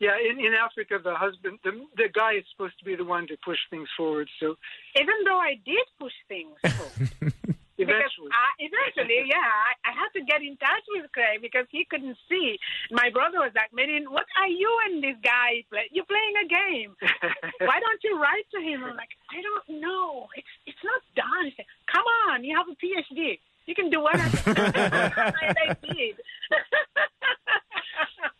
[0.00, 3.26] yeah, in, in Africa, the husband, the the guy is supposed to be the one
[3.28, 4.28] to push things forward.
[4.40, 4.56] So
[5.00, 7.10] Even though I did push things forward.
[7.78, 11.84] eventually, I, eventually, yeah, I, I had to get in touch with Craig because he
[11.84, 12.58] couldn't see.
[12.90, 15.90] My brother was like, Merin, what are you and this guy play?
[15.90, 16.94] You're playing a game.
[17.68, 18.84] Why don't you write to him?
[18.84, 20.28] I'm like, I don't know.
[20.36, 21.52] It's it's not done.
[21.56, 23.38] Said, Come on, you have a PhD.
[23.66, 24.38] You can do whatever.
[24.46, 26.16] and I did.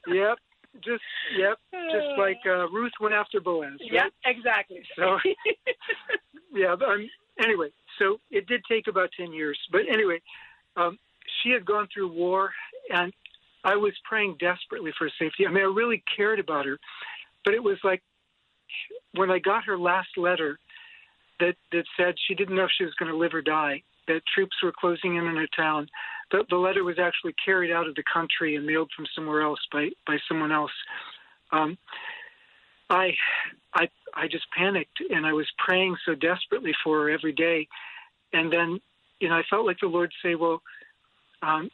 [0.06, 0.38] yep,
[0.82, 1.02] just
[1.38, 1.58] yep,
[1.92, 3.72] just like uh, Ruth went after Boaz.
[3.80, 3.90] Right?
[3.92, 4.82] yeah, exactly.
[4.96, 5.18] So-
[6.54, 6.74] yeah.
[6.78, 7.10] But, um,
[7.42, 10.20] anyway, so it did take about ten years, but anyway,
[10.76, 10.98] um,
[11.42, 12.50] she had gone through war,
[12.90, 13.12] and
[13.64, 15.46] I was praying desperately for her safety.
[15.46, 16.78] I mean, I really cared about her,
[17.44, 18.02] but it was like
[19.14, 20.58] when I got her last letter
[21.40, 23.82] that that said she didn't know if she was going to live or die.
[24.06, 25.88] That troops were closing in on her town.
[26.34, 29.60] The, the letter was actually carried out of the country and mailed from somewhere else
[29.70, 30.72] by by someone else.
[31.52, 31.78] Um,
[32.90, 33.12] I,
[33.72, 37.68] I, I just panicked and I was praying so desperately for her every day.
[38.32, 38.80] And then,
[39.20, 40.60] you know, I felt like the Lord say, well,
[41.40, 41.70] um,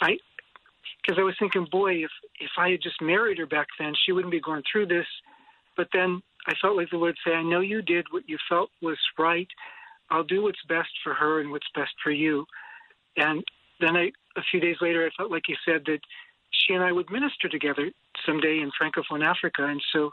[0.00, 0.16] I,
[1.02, 2.10] because I was thinking, boy, if,
[2.40, 5.06] if I had just married her back then, she wouldn't be going through this.
[5.76, 8.70] But then I felt like the Lord say, I know you did what you felt
[8.80, 9.48] was right.
[10.10, 12.46] I'll do what's best for her and what's best for you.
[13.16, 13.44] And
[13.80, 16.00] then I, a few days later, I felt like He said that
[16.50, 17.90] she and I would minister together
[18.24, 19.64] someday in Francophone Africa.
[19.66, 20.12] And so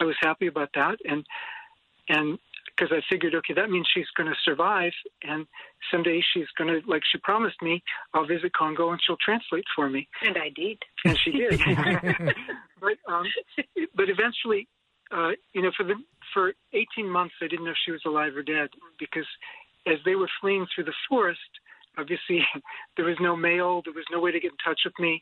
[0.00, 0.98] I was happy about that.
[1.04, 1.24] And,
[2.08, 2.38] and
[2.78, 4.92] because I figured, okay, that means she's going to survive,
[5.22, 5.46] and
[5.90, 7.82] someday she's going to, like she promised me,
[8.14, 10.78] I'll visit Congo and she'll translate for me, And I did.
[11.04, 11.58] and she did.
[12.80, 13.24] but um,
[13.94, 14.68] but eventually,
[15.10, 15.94] uh, you know, for the
[16.32, 19.26] for 18 months, I didn't know if she was alive or dead because
[19.86, 21.40] as they were fleeing through the forest,
[21.98, 22.40] obviously
[22.96, 25.20] there was no mail, there was no way to get in touch with me.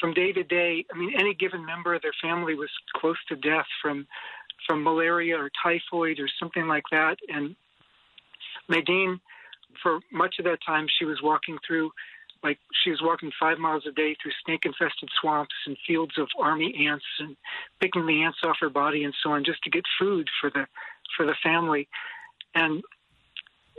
[0.00, 3.36] From day to day, I mean, any given member of their family was close to
[3.36, 4.06] death from
[4.66, 7.16] from malaria or typhoid or something like that.
[7.28, 7.56] And
[8.68, 9.20] Medine,
[9.82, 11.90] for much of that time, she was walking through,
[12.42, 16.86] like she was walking five miles a day through snake-infested swamps and fields of army
[16.86, 17.36] ants and
[17.80, 20.66] picking the ants off her body and so on, just to get food for the
[21.16, 21.88] for the family.
[22.54, 22.82] And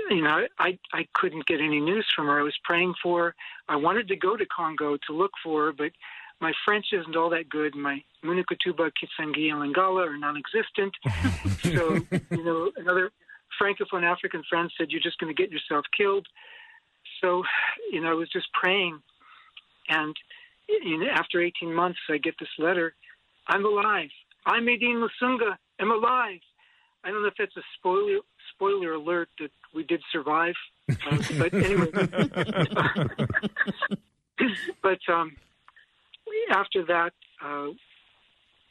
[0.09, 2.39] you know, I I couldn't get any news from her.
[2.39, 3.35] I was praying for her.
[3.67, 5.91] I wanted to go to Congo to look for her, but
[6.41, 7.75] my French isn't all that good.
[7.75, 10.95] My Munukutuba, Kitsangi, and Lingala are non-existent.
[11.63, 11.99] so,
[12.31, 13.11] you know, another
[13.61, 16.27] Francophone African friend said, "You're just going to get yourself killed."
[17.21, 17.43] So,
[17.91, 18.99] you know, I was just praying,
[19.89, 20.15] and
[20.67, 22.93] you know, after 18 months, I get this letter.
[23.47, 24.09] I'm alive.
[24.45, 25.57] I'm Medine Moussounga.
[25.79, 26.39] I'm alive.
[27.03, 28.19] I don't know if that's a spoiler
[28.53, 30.55] spoiler alert that we did survive,
[30.89, 31.91] uh, but anyway.
[34.81, 35.35] but um,
[36.51, 37.11] after that,
[37.43, 37.67] uh,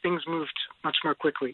[0.01, 0.53] things moved
[0.83, 1.53] much more quickly.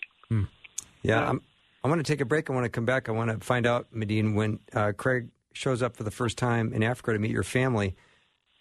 [1.01, 1.41] Yeah, I'm,
[1.83, 2.49] I want to take a break.
[2.49, 3.09] I want to come back.
[3.09, 6.73] I want to find out, Medine, when uh, Craig shows up for the first time
[6.73, 7.95] in Africa to meet your family.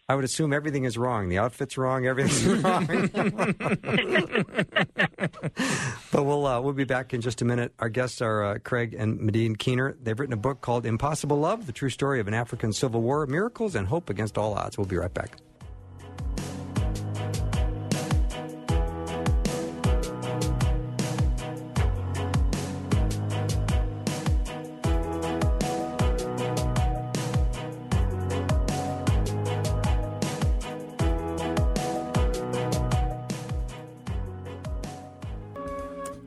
[0.07, 1.31] I would assume everything is wrong.
[1.31, 2.07] The outfit's wrong.
[2.07, 2.87] Everything's wrong.
[6.13, 7.73] but we'll uh, we'll be back in just a minute.
[7.79, 9.97] Our guests are uh, Craig and Medine Keener.
[10.03, 13.27] They've written a book called "Impossible Love: The True Story of an African Civil War:
[13.27, 15.39] Miracles and Hope Against All Odds." We'll be right back.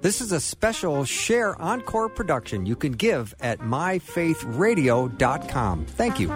[0.07, 5.85] This is a special Share Encore production you can give at myfaithradio.com.
[5.85, 6.29] Thank you.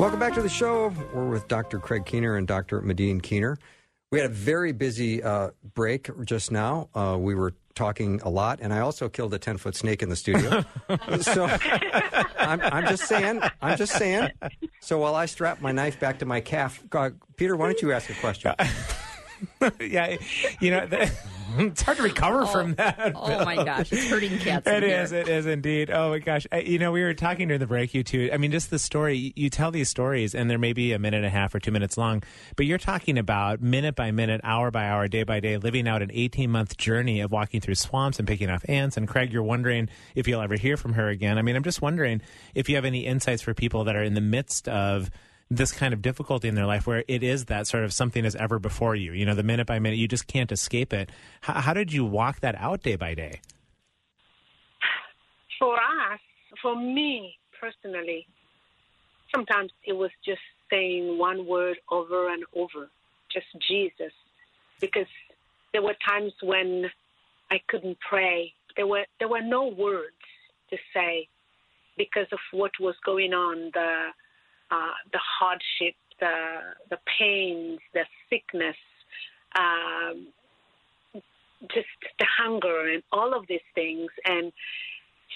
[0.00, 0.94] Welcome back to the show.
[1.12, 1.78] We're with Dr.
[1.78, 2.80] Craig Keener and Dr.
[2.80, 3.58] Medine Keener.
[4.12, 6.88] We had a very busy uh, break just now.
[6.94, 10.08] Uh, we were talking a lot, and I also killed a 10 foot snake in
[10.08, 10.64] the studio.
[11.20, 11.46] so
[12.38, 14.30] I'm, I'm just saying, I'm just saying.
[14.80, 17.90] So while I strap my knife back to my calf, uh, Peter, why don't you
[17.90, 18.54] ask a question?
[19.80, 20.16] yeah,
[20.60, 21.10] you know, the,
[21.58, 23.12] it's hard to recover from that.
[23.14, 24.66] Oh my gosh, it's hurting cats.
[24.66, 25.12] It is.
[25.12, 25.90] It is indeed.
[25.90, 26.46] Oh my gosh.
[26.52, 28.30] Uh, You know, we were talking during the break, you two.
[28.32, 29.32] I mean, just the story.
[29.36, 31.96] You tell these stories, and they're maybe a minute and a half or two minutes
[31.96, 32.22] long,
[32.56, 36.02] but you're talking about minute by minute, hour by hour, day by day, living out
[36.02, 38.96] an 18 month journey of walking through swamps and picking off ants.
[38.96, 41.38] And Craig, you're wondering if you'll ever hear from her again.
[41.38, 42.20] I mean, I'm just wondering
[42.54, 45.10] if you have any insights for people that are in the midst of
[45.50, 48.34] this kind of difficulty in their life where it is that sort of something is
[48.36, 49.12] ever before you.
[49.12, 51.10] You know, the minute by minute, you just can't escape it.
[51.42, 53.40] How, how did you walk that out day by day?
[55.58, 56.20] For us,
[56.60, 58.26] for me personally,
[59.34, 60.40] sometimes it was just
[60.70, 62.90] saying one word over and over,
[63.32, 64.12] just Jesus,
[64.80, 65.06] because
[65.72, 66.90] there were times when
[67.50, 68.52] I couldn't pray.
[68.76, 70.16] There were there were no words
[70.70, 71.28] to say
[71.96, 74.08] because of what was going on, the
[74.70, 76.58] uh, the hardship, the
[76.90, 78.76] the pains, the sickness,
[79.58, 80.28] um,
[81.74, 81.86] just
[82.18, 84.10] the hunger, and all of these things.
[84.24, 84.52] And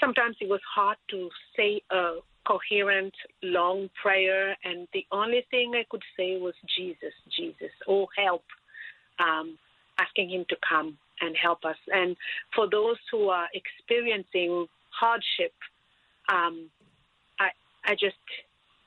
[0.01, 5.85] sometimes it was hard to say a coherent, long prayer, and the only thing I
[5.89, 8.45] could say was Jesus, Jesus, oh help,
[9.19, 9.59] um,
[9.99, 11.77] asking Him to come and help us.
[11.93, 12.17] And
[12.55, 15.53] for those who are experiencing hardship,
[16.33, 16.71] um,
[17.39, 17.51] I
[17.85, 18.17] I just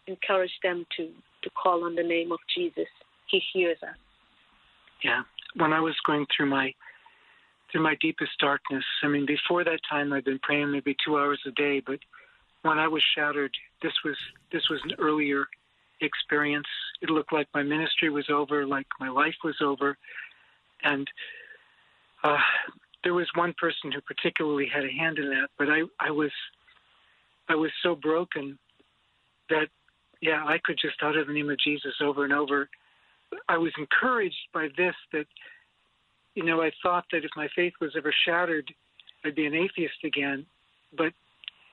[0.08, 1.10] encourage them to
[1.44, 2.88] to call on the name of Jesus.
[3.30, 3.96] He hears us.
[5.04, 5.24] Yeah.
[5.56, 6.74] When I was going through my
[7.72, 11.42] through my deepest darkness, I mean, before that time, I'd been praying maybe two hours
[11.46, 11.82] a day.
[11.86, 12.00] But
[12.62, 13.52] when I was shattered,
[13.82, 14.16] this was
[14.52, 15.46] this was an earlier
[16.02, 16.68] experience.
[17.02, 19.98] It looked like my ministry was over, like my life was over,
[20.84, 21.08] and
[22.24, 22.38] uh,
[23.04, 25.50] there was one person who particularly had a hand in that.
[25.58, 26.32] But I I was
[27.50, 28.58] I was so broken
[29.50, 29.68] that
[30.24, 32.70] yeah, I could just utter the name of Jesus over and over
[33.48, 35.26] I was encouraged by this that,
[36.36, 38.74] you know, I thought that if my faith was ever shattered,
[39.26, 40.46] I'd be an atheist again.
[40.96, 41.14] But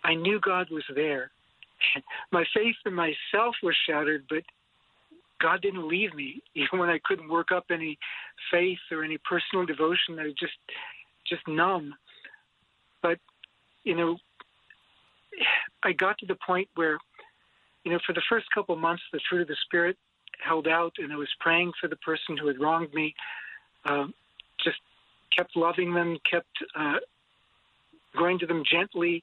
[0.05, 1.31] I knew God was there.
[2.33, 4.43] My faith in myself was shattered, but
[5.41, 7.99] God didn't leave me, even when I couldn't work up any
[8.51, 10.19] faith or any personal devotion.
[10.19, 10.53] I was just,
[11.27, 11.95] just numb.
[13.03, 13.19] But,
[13.85, 14.19] you know,
[15.83, 16.99] I got to the point where,
[17.85, 19.97] you know, for the first couple months, the fruit of the Spirit
[20.43, 23.15] held out, and I was praying for the person who had wronged me.
[23.85, 24.15] Um,
[24.63, 24.79] just
[25.37, 26.97] kept loving them, kept uh,
[28.17, 29.23] going to them gently.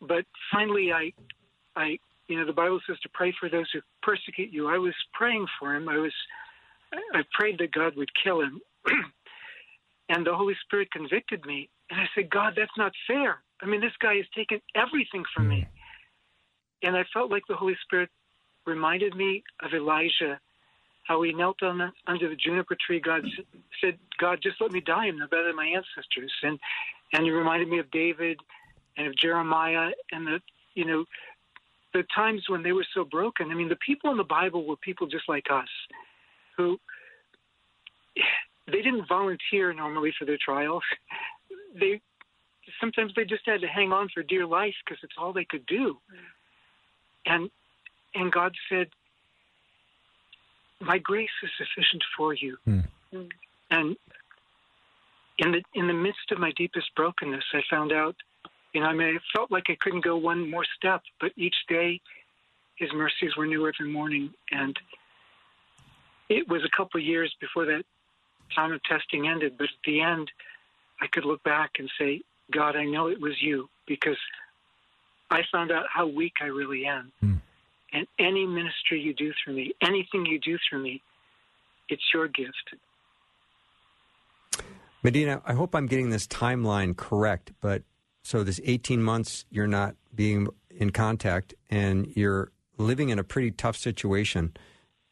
[0.00, 1.12] But finally, I,
[1.74, 1.98] I,
[2.28, 4.68] you know, the Bible says to pray for those who persecute you.
[4.68, 5.88] I was praying for him.
[5.88, 6.12] I was,
[6.92, 8.60] I prayed that God would kill him,
[10.08, 11.68] and the Holy Spirit convicted me.
[11.90, 13.38] And I said, God, that's not fair.
[13.62, 15.66] I mean, this guy has taken everything from me.
[16.86, 18.08] And I felt like the Holy Spirit
[18.64, 20.38] reminded me of Elijah,
[21.02, 23.00] how he knelt on the, under the juniper tree.
[23.00, 23.22] God
[23.80, 25.06] said, God, just let me die.
[25.06, 26.32] I'm no better than my ancestors.
[26.44, 26.60] And,
[27.12, 28.38] and he reminded me of David
[28.96, 30.38] and of Jeremiah and the,
[30.74, 31.04] you know,
[31.92, 33.50] the times when they were so broken.
[33.50, 35.68] I mean, the people in the Bible were people just like us
[36.56, 36.78] who
[38.66, 40.84] they didn't volunteer normally for their trials.
[41.74, 42.00] They
[42.80, 45.66] sometimes they just had to hang on for dear life because it's all they could
[45.66, 45.96] do.
[47.26, 47.50] And
[48.14, 48.88] and God said,
[50.80, 52.80] "My grace is sufficient for you." Hmm.
[53.70, 53.96] And
[55.38, 58.16] in the in the midst of my deepest brokenness, I found out,
[58.72, 61.56] you know, I mean, I felt like I couldn't go one more step, but each
[61.68, 62.00] day,
[62.76, 64.78] His mercies were new every morning, and
[66.28, 67.84] it was a couple of years before that
[68.54, 69.58] time of testing ended.
[69.58, 70.30] But at the end,
[71.00, 74.18] I could look back and say, God, I know it was you because
[75.30, 77.12] I found out how weak I really am.
[77.20, 77.34] Hmm.
[77.92, 81.02] And any ministry you do through me, anything you do through me,
[81.88, 82.74] it's your gift.
[85.02, 87.82] Medine, I hope I'm getting this timeline correct, but
[88.22, 93.50] so this 18 months you're not being in contact and you're living in a pretty
[93.50, 94.52] tough situation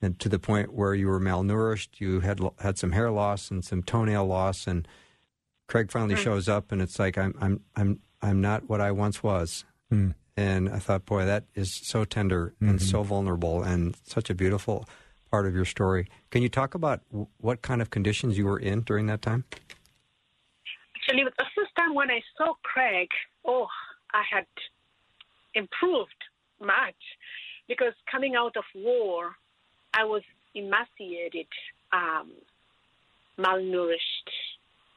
[0.02, 3.64] and to the point where you were malnourished, you had had some hair loss and
[3.64, 4.86] some toenail loss and
[5.66, 9.22] Craig finally shows up and it's like I'm I'm I'm I'm not what I once
[9.22, 9.64] was.
[10.36, 14.88] And I thought, boy, that is so tender and so vulnerable and such a beautiful
[15.30, 16.08] part of your story.
[16.30, 19.44] Can you talk about w- what kind of conditions you were in during that time?
[20.96, 23.08] Actually, the first time when I saw Craig,
[23.44, 23.68] oh,
[24.12, 24.46] I had
[25.54, 26.10] improved
[26.60, 27.00] much
[27.68, 29.32] because coming out of war,
[29.92, 30.22] I was
[30.54, 31.46] emaciated,
[31.92, 32.32] um,
[33.38, 34.30] malnourished,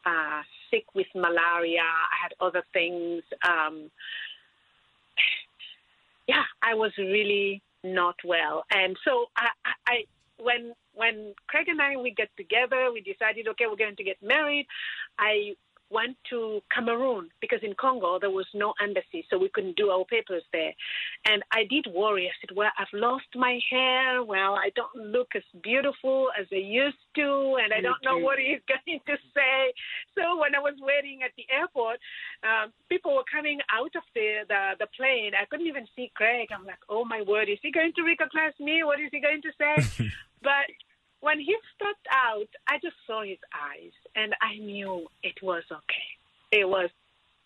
[0.06, 1.82] uh, sick with malaria.
[1.82, 3.24] I had other things.
[3.48, 3.92] Um,
[6.28, 9.50] yeah, I was really not well, and so I,
[9.88, 10.04] I,
[10.40, 14.18] when when Craig and I we get together, we decided, okay, we're going to get
[14.22, 14.68] married.
[15.20, 15.56] I
[15.90, 20.06] went to Cameroon because in Congo there was no embassy, so we couldn't do our
[20.06, 20.74] papers there.
[21.26, 22.28] And I did worry.
[22.28, 24.24] I said, well, I've lost my hair.
[24.24, 28.40] Well, I don't look as beautiful as I used to, and I don't know what
[28.40, 29.74] he's going to say.
[30.16, 32.00] So when I was waiting at the airport,
[32.44, 35.32] um, people were coming out of the, the the plane.
[35.40, 36.50] I couldn't even see Craig.
[36.52, 38.84] I'm like, oh my word, is he going to recognize me?
[38.84, 40.10] What is he going to say?
[40.42, 40.68] but
[41.22, 46.18] when he stepped out, I just saw his eyes and I knew it was okay.
[46.52, 46.90] It was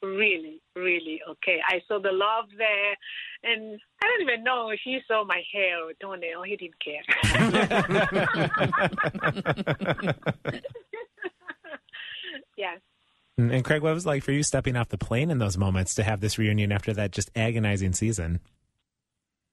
[0.02, 1.60] really, really okay.
[1.68, 2.96] I saw the love there
[3.44, 6.42] and I don't even know if he saw my hair or toenail.
[6.44, 7.04] He didn't care.
[12.58, 12.80] yes.
[13.38, 15.96] And Craig, what was it like for you stepping off the plane in those moments
[15.96, 18.40] to have this reunion after that just agonizing season?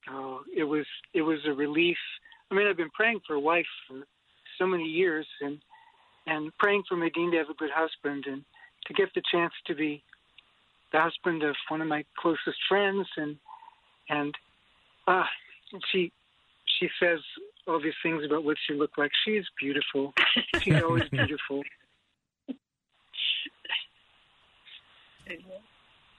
[0.09, 1.97] Oh, it was it was a relief.
[2.51, 4.03] I mean, I've been praying for a wife for
[4.57, 5.59] so many years, and
[6.25, 8.43] and praying for Medine to have a good husband, and
[8.87, 10.03] to get the chance to be
[10.91, 13.37] the husband of one of my closest friends, and
[14.09, 14.35] and
[15.07, 15.25] uh,
[15.91, 16.11] she
[16.79, 17.19] she says
[17.67, 19.11] all these things about what she looked like.
[19.25, 20.13] She is beautiful.
[20.61, 21.63] She's always beautiful.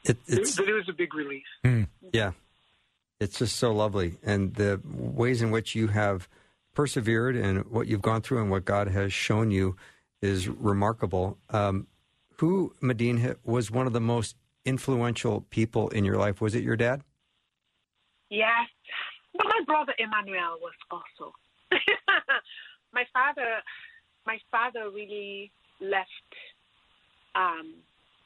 [0.05, 1.45] It, it's but it was a big relief.
[2.13, 2.33] yeah,
[3.21, 6.29] it's just so lovely, and the ways in which you have
[6.75, 9.77] persevered and what you've gone through and what God has shown you
[10.23, 11.39] is remarkable.
[11.51, 11.87] Um,
[12.39, 16.41] who Medine was one of the most influential people in your life?
[16.41, 17.03] Was it your dad?
[18.31, 18.69] Yes,
[19.37, 21.33] but my brother Emmanuel was also.
[22.93, 23.59] my father,
[24.27, 25.51] my father really
[25.81, 26.09] left
[27.35, 27.75] um,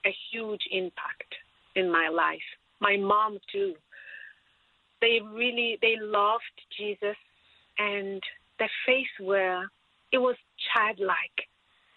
[0.05, 1.35] a huge impact
[1.75, 2.43] in my life.
[2.81, 3.75] My mom too.
[5.05, 7.19] They really they loved Jesus,
[7.79, 8.23] and
[8.59, 9.65] their faith were
[10.13, 10.37] it was
[10.73, 11.39] childlike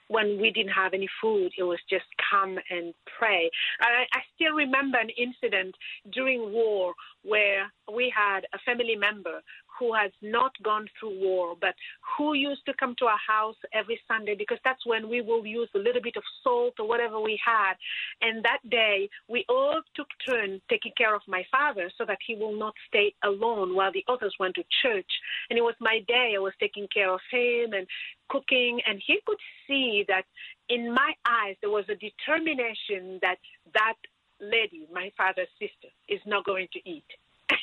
[0.10, 1.52] when we didn't have any food.
[1.58, 3.50] It was just come and pray.
[3.80, 5.74] I, I still remember an incident
[6.12, 6.94] during war
[7.24, 9.42] where we had a family member
[9.80, 11.76] who has not gone through war, but
[12.18, 15.70] who used to come to our house every Sunday because that's when we will use
[15.76, 17.74] a little bit of salt or whatever we had.
[18.22, 22.36] And that day, we all took turn taking care of my father so that he
[22.36, 25.12] will not stay alone while the others went to church.
[25.50, 26.34] And it was my day.
[26.36, 27.88] I was taking care of him and
[28.30, 30.24] cooking, and he could see that
[30.70, 33.38] in my eyes there was a determination that
[33.74, 33.96] that
[34.40, 37.06] lady, my father's sister, is not going to eat.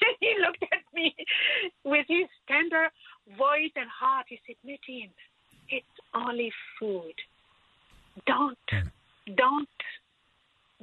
[0.21, 1.15] he looked at me
[1.85, 2.89] with his tender
[3.39, 4.27] voice and heart.
[4.29, 5.11] He said, Medine,
[5.69, 7.15] it's only food.
[8.27, 9.35] Don't, hmm.
[9.37, 9.69] don't,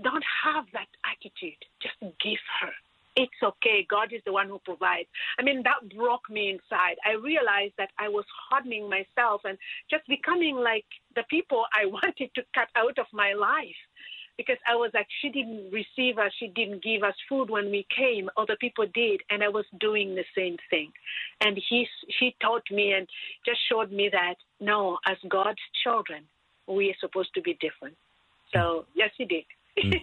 [0.01, 1.59] don't have that attitude.
[1.81, 2.71] Just give her.
[3.17, 3.85] It's okay.
[3.89, 5.09] God is the one who provides.
[5.37, 6.95] I mean, that broke me inside.
[7.05, 9.57] I realized that I was hardening myself and
[9.89, 10.85] just becoming like
[11.15, 13.75] the people I wanted to cut out of my life
[14.45, 17.85] because I was like, she didn't receive us, she didn't give us food when we
[17.95, 18.29] came.
[18.37, 20.91] Other people did, and I was doing the same thing.
[21.39, 21.87] And he,
[22.19, 23.07] she taught me and
[23.45, 26.23] just showed me that no, as God's children,
[26.67, 27.95] we are supposed to be different.
[28.53, 29.45] So yes, he did.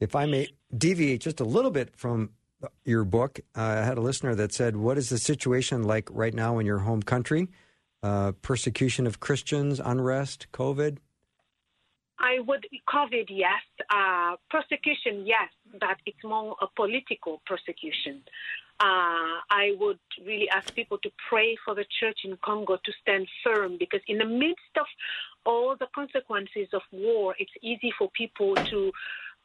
[0.00, 2.30] If I may deviate just a little bit from
[2.84, 6.34] your book, uh, I had a listener that said, What is the situation like right
[6.34, 7.48] now in your home country?
[8.02, 10.98] Uh, persecution of Christians, unrest, COVID?
[12.20, 13.62] I would COVID, yes.
[13.90, 15.48] Uh, persecution, yes,
[15.80, 18.22] but it's more a political prosecution.
[18.80, 23.26] Uh, I would really ask people to pray for the church in Congo to stand
[23.42, 24.86] firm because, in the midst of
[25.44, 28.92] all the consequences of war, it's easy for people to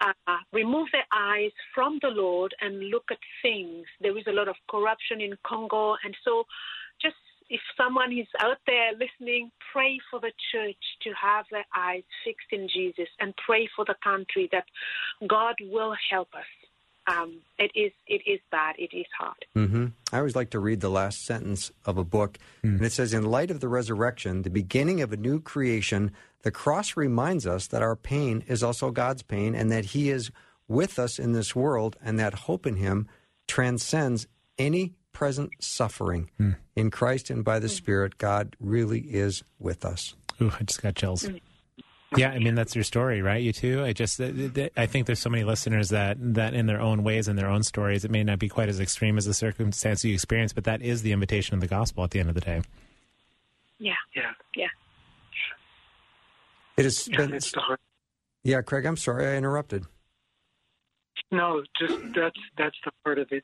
[0.01, 3.85] uh, remove their eyes from the Lord and look at things.
[4.01, 6.45] There is a lot of corruption in Congo, and so
[7.53, 12.51] if someone is out there listening, pray for the church to have their eyes fixed
[12.51, 14.65] in Jesus and pray for the country that
[15.27, 16.49] God will help us.
[17.05, 18.75] Um, it is it is bad.
[18.79, 19.45] It is hard.
[19.53, 23.13] hmm I always like to read the last sentence of a book, and it says,
[23.13, 26.11] In light of the resurrection, the beginning of a new creation,
[26.43, 30.31] the cross reminds us that our pain is also God's pain, and that He is
[30.67, 33.09] with us in this world, and that hope in Him
[33.47, 34.25] transcends
[34.57, 36.29] any present suffering.
[36.37, 36.51] Hmm.
[36.75, 37.73] In Christ and by the hmm.
[37.73, 40.15] Spirit, God really is with us.
[40.41, 41.23] Ooh, I just got chills.
[41.23, 41.37] Hmm.
[42.15, 43.41] Yeah, I mean that's your story, right?
[43.41, 43.83] You too.
[43.83, 47.03] I just, th- th- I think there's so many listeners that that in their own
[47.03, 50.05] ways, and their own stories, it may not be quite as extreme as the circumstance
[50.05, 52.41] you experience, but that is the invitation of the gospel at the end of the
[52.41, 52.61] day.
[53.79, 54.31] Yeah, Yeah.
[54.55, 54.67] yeah.
[56.77, 57.77] It has Yeah, been, it's the
[58.43, 59.85] yeah, Craig, I'm sorry I interrupted.
[61.31, 63.43] No, just that's that's the part of it.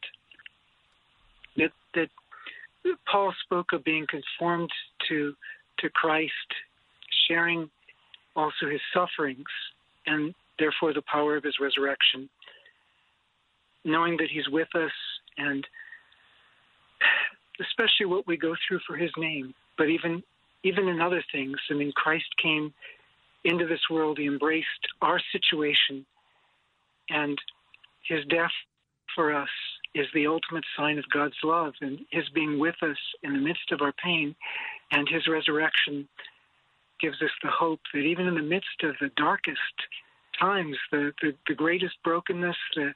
[1.96, 2.10] That
[3.12, 4.70] Paul spoke of being conformed
[5.10, 5.34] to
[5.80, 6.32] to Christ,
[7.28, 7.70] sharing
[8.36, 9.48] also his sufferings
[10.06, 12.30] and therefore the power of his resurrection.
[13.86, 14.92] Knowing that he's with us
[15.38, 15.66] and
[17.62, 20.24] especially what we go through for his name, but even
[20.64, 21.58] even in other things.
[21.70, 22.74] I mean Christ came
[23.46, 24.68] into this world, he embraced
[25.02, 26.06] our situation
[27.10, 27.38] and
[28.08, 28.52] his death
[29.16, 29.50] for us
[29.96, 33.72] is the ultimate sign of God's love and his being with us in the midst
[33.72, 34.36] of our pain
[34.92, 36.08] and his resurrection
[37.00, 39.60] gives us the hope that even in the midst of the darkest
[40.40, 42.94] times, the, the, the greatest brokenness, the,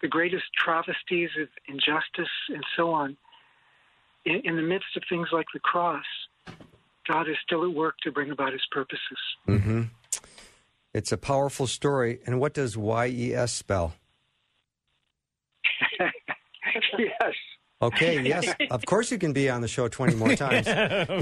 [0.00, 3.16] the greatest travesties of injustice, and so on,
[4.24, 6.04] in, in the midst of things like the cross,
[7.08, 9.18] God is still at work to bring about his purposes.
[9.46, 9.82] hmm
[10.94, 12.20] It's a powerful story.
[12.26, 13.94] And what does YES spell?
[16.98, 17.32] yes.
[17.80, 18.54] Okay, yes.
[18.70, 20.66] Of course you can be on the show 20 more times.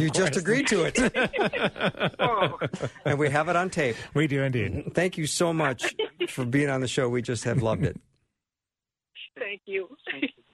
[0.01, 2.13] you just agreed to it.
[2.21, 2.59] Oh,
[3.05, 3.97] and we have it on tape.
[4.15, 4.93] We do indeed.
[4.95, 5.95] Thank you so much
[6.29, 7.09] for being on the show.
[7.09, 7.99] We just have loved it.
[9.39, 9.89] Thank you.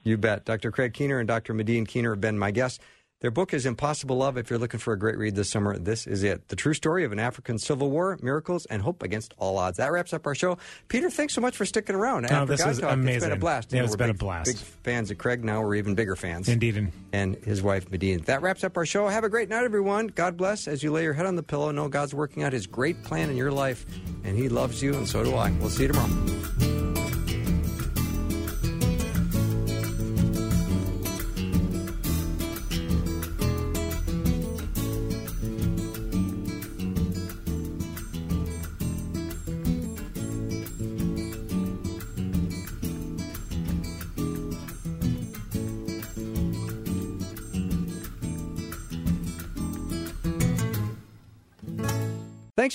[0.03, 0.45] You bet.
[0.45, 0.71] Dr.
[0.71, 1.53] Craig Keener and Dr.
[1.53, 2.79] Medine Keener have been my guests.
[3.19, 4.37] Their book is Impossible Love.
[4.37, 6.49] If you're looking for a great read this summer, this is it.
[6.49, 9.77] The true story of an African civil war, miracles, and hope against all odds.
[9.77, 10.59] That wraps up our show.
[10.87, 12.27] Peter, thanks so much for sticking around.
[12.29, 13.71] Oh, this was Talk, It's been a blast.
[13.71, 14.45] Yeah, You know, it's been a big- blast.
[14.51, 15.43] Big fans of Craig.
[15.43, 16.47] Now we're even bigger fans.
[16.47, 16.77] Indeed.
[16.77, 18.21] And and his wife Medine.
[18.25, 19.07] That wraps up our show.
[19.07, 20.07] Have a great night, everyone.
[20.07, 21.71] God bless as you lay your head on the pillow.
[21.71, 23.83] Know God's working out His great plan in your life,
[24.25, 25.49] and He loves you, and so do I.
[25.53, 26.66] We'll see you tomorrow.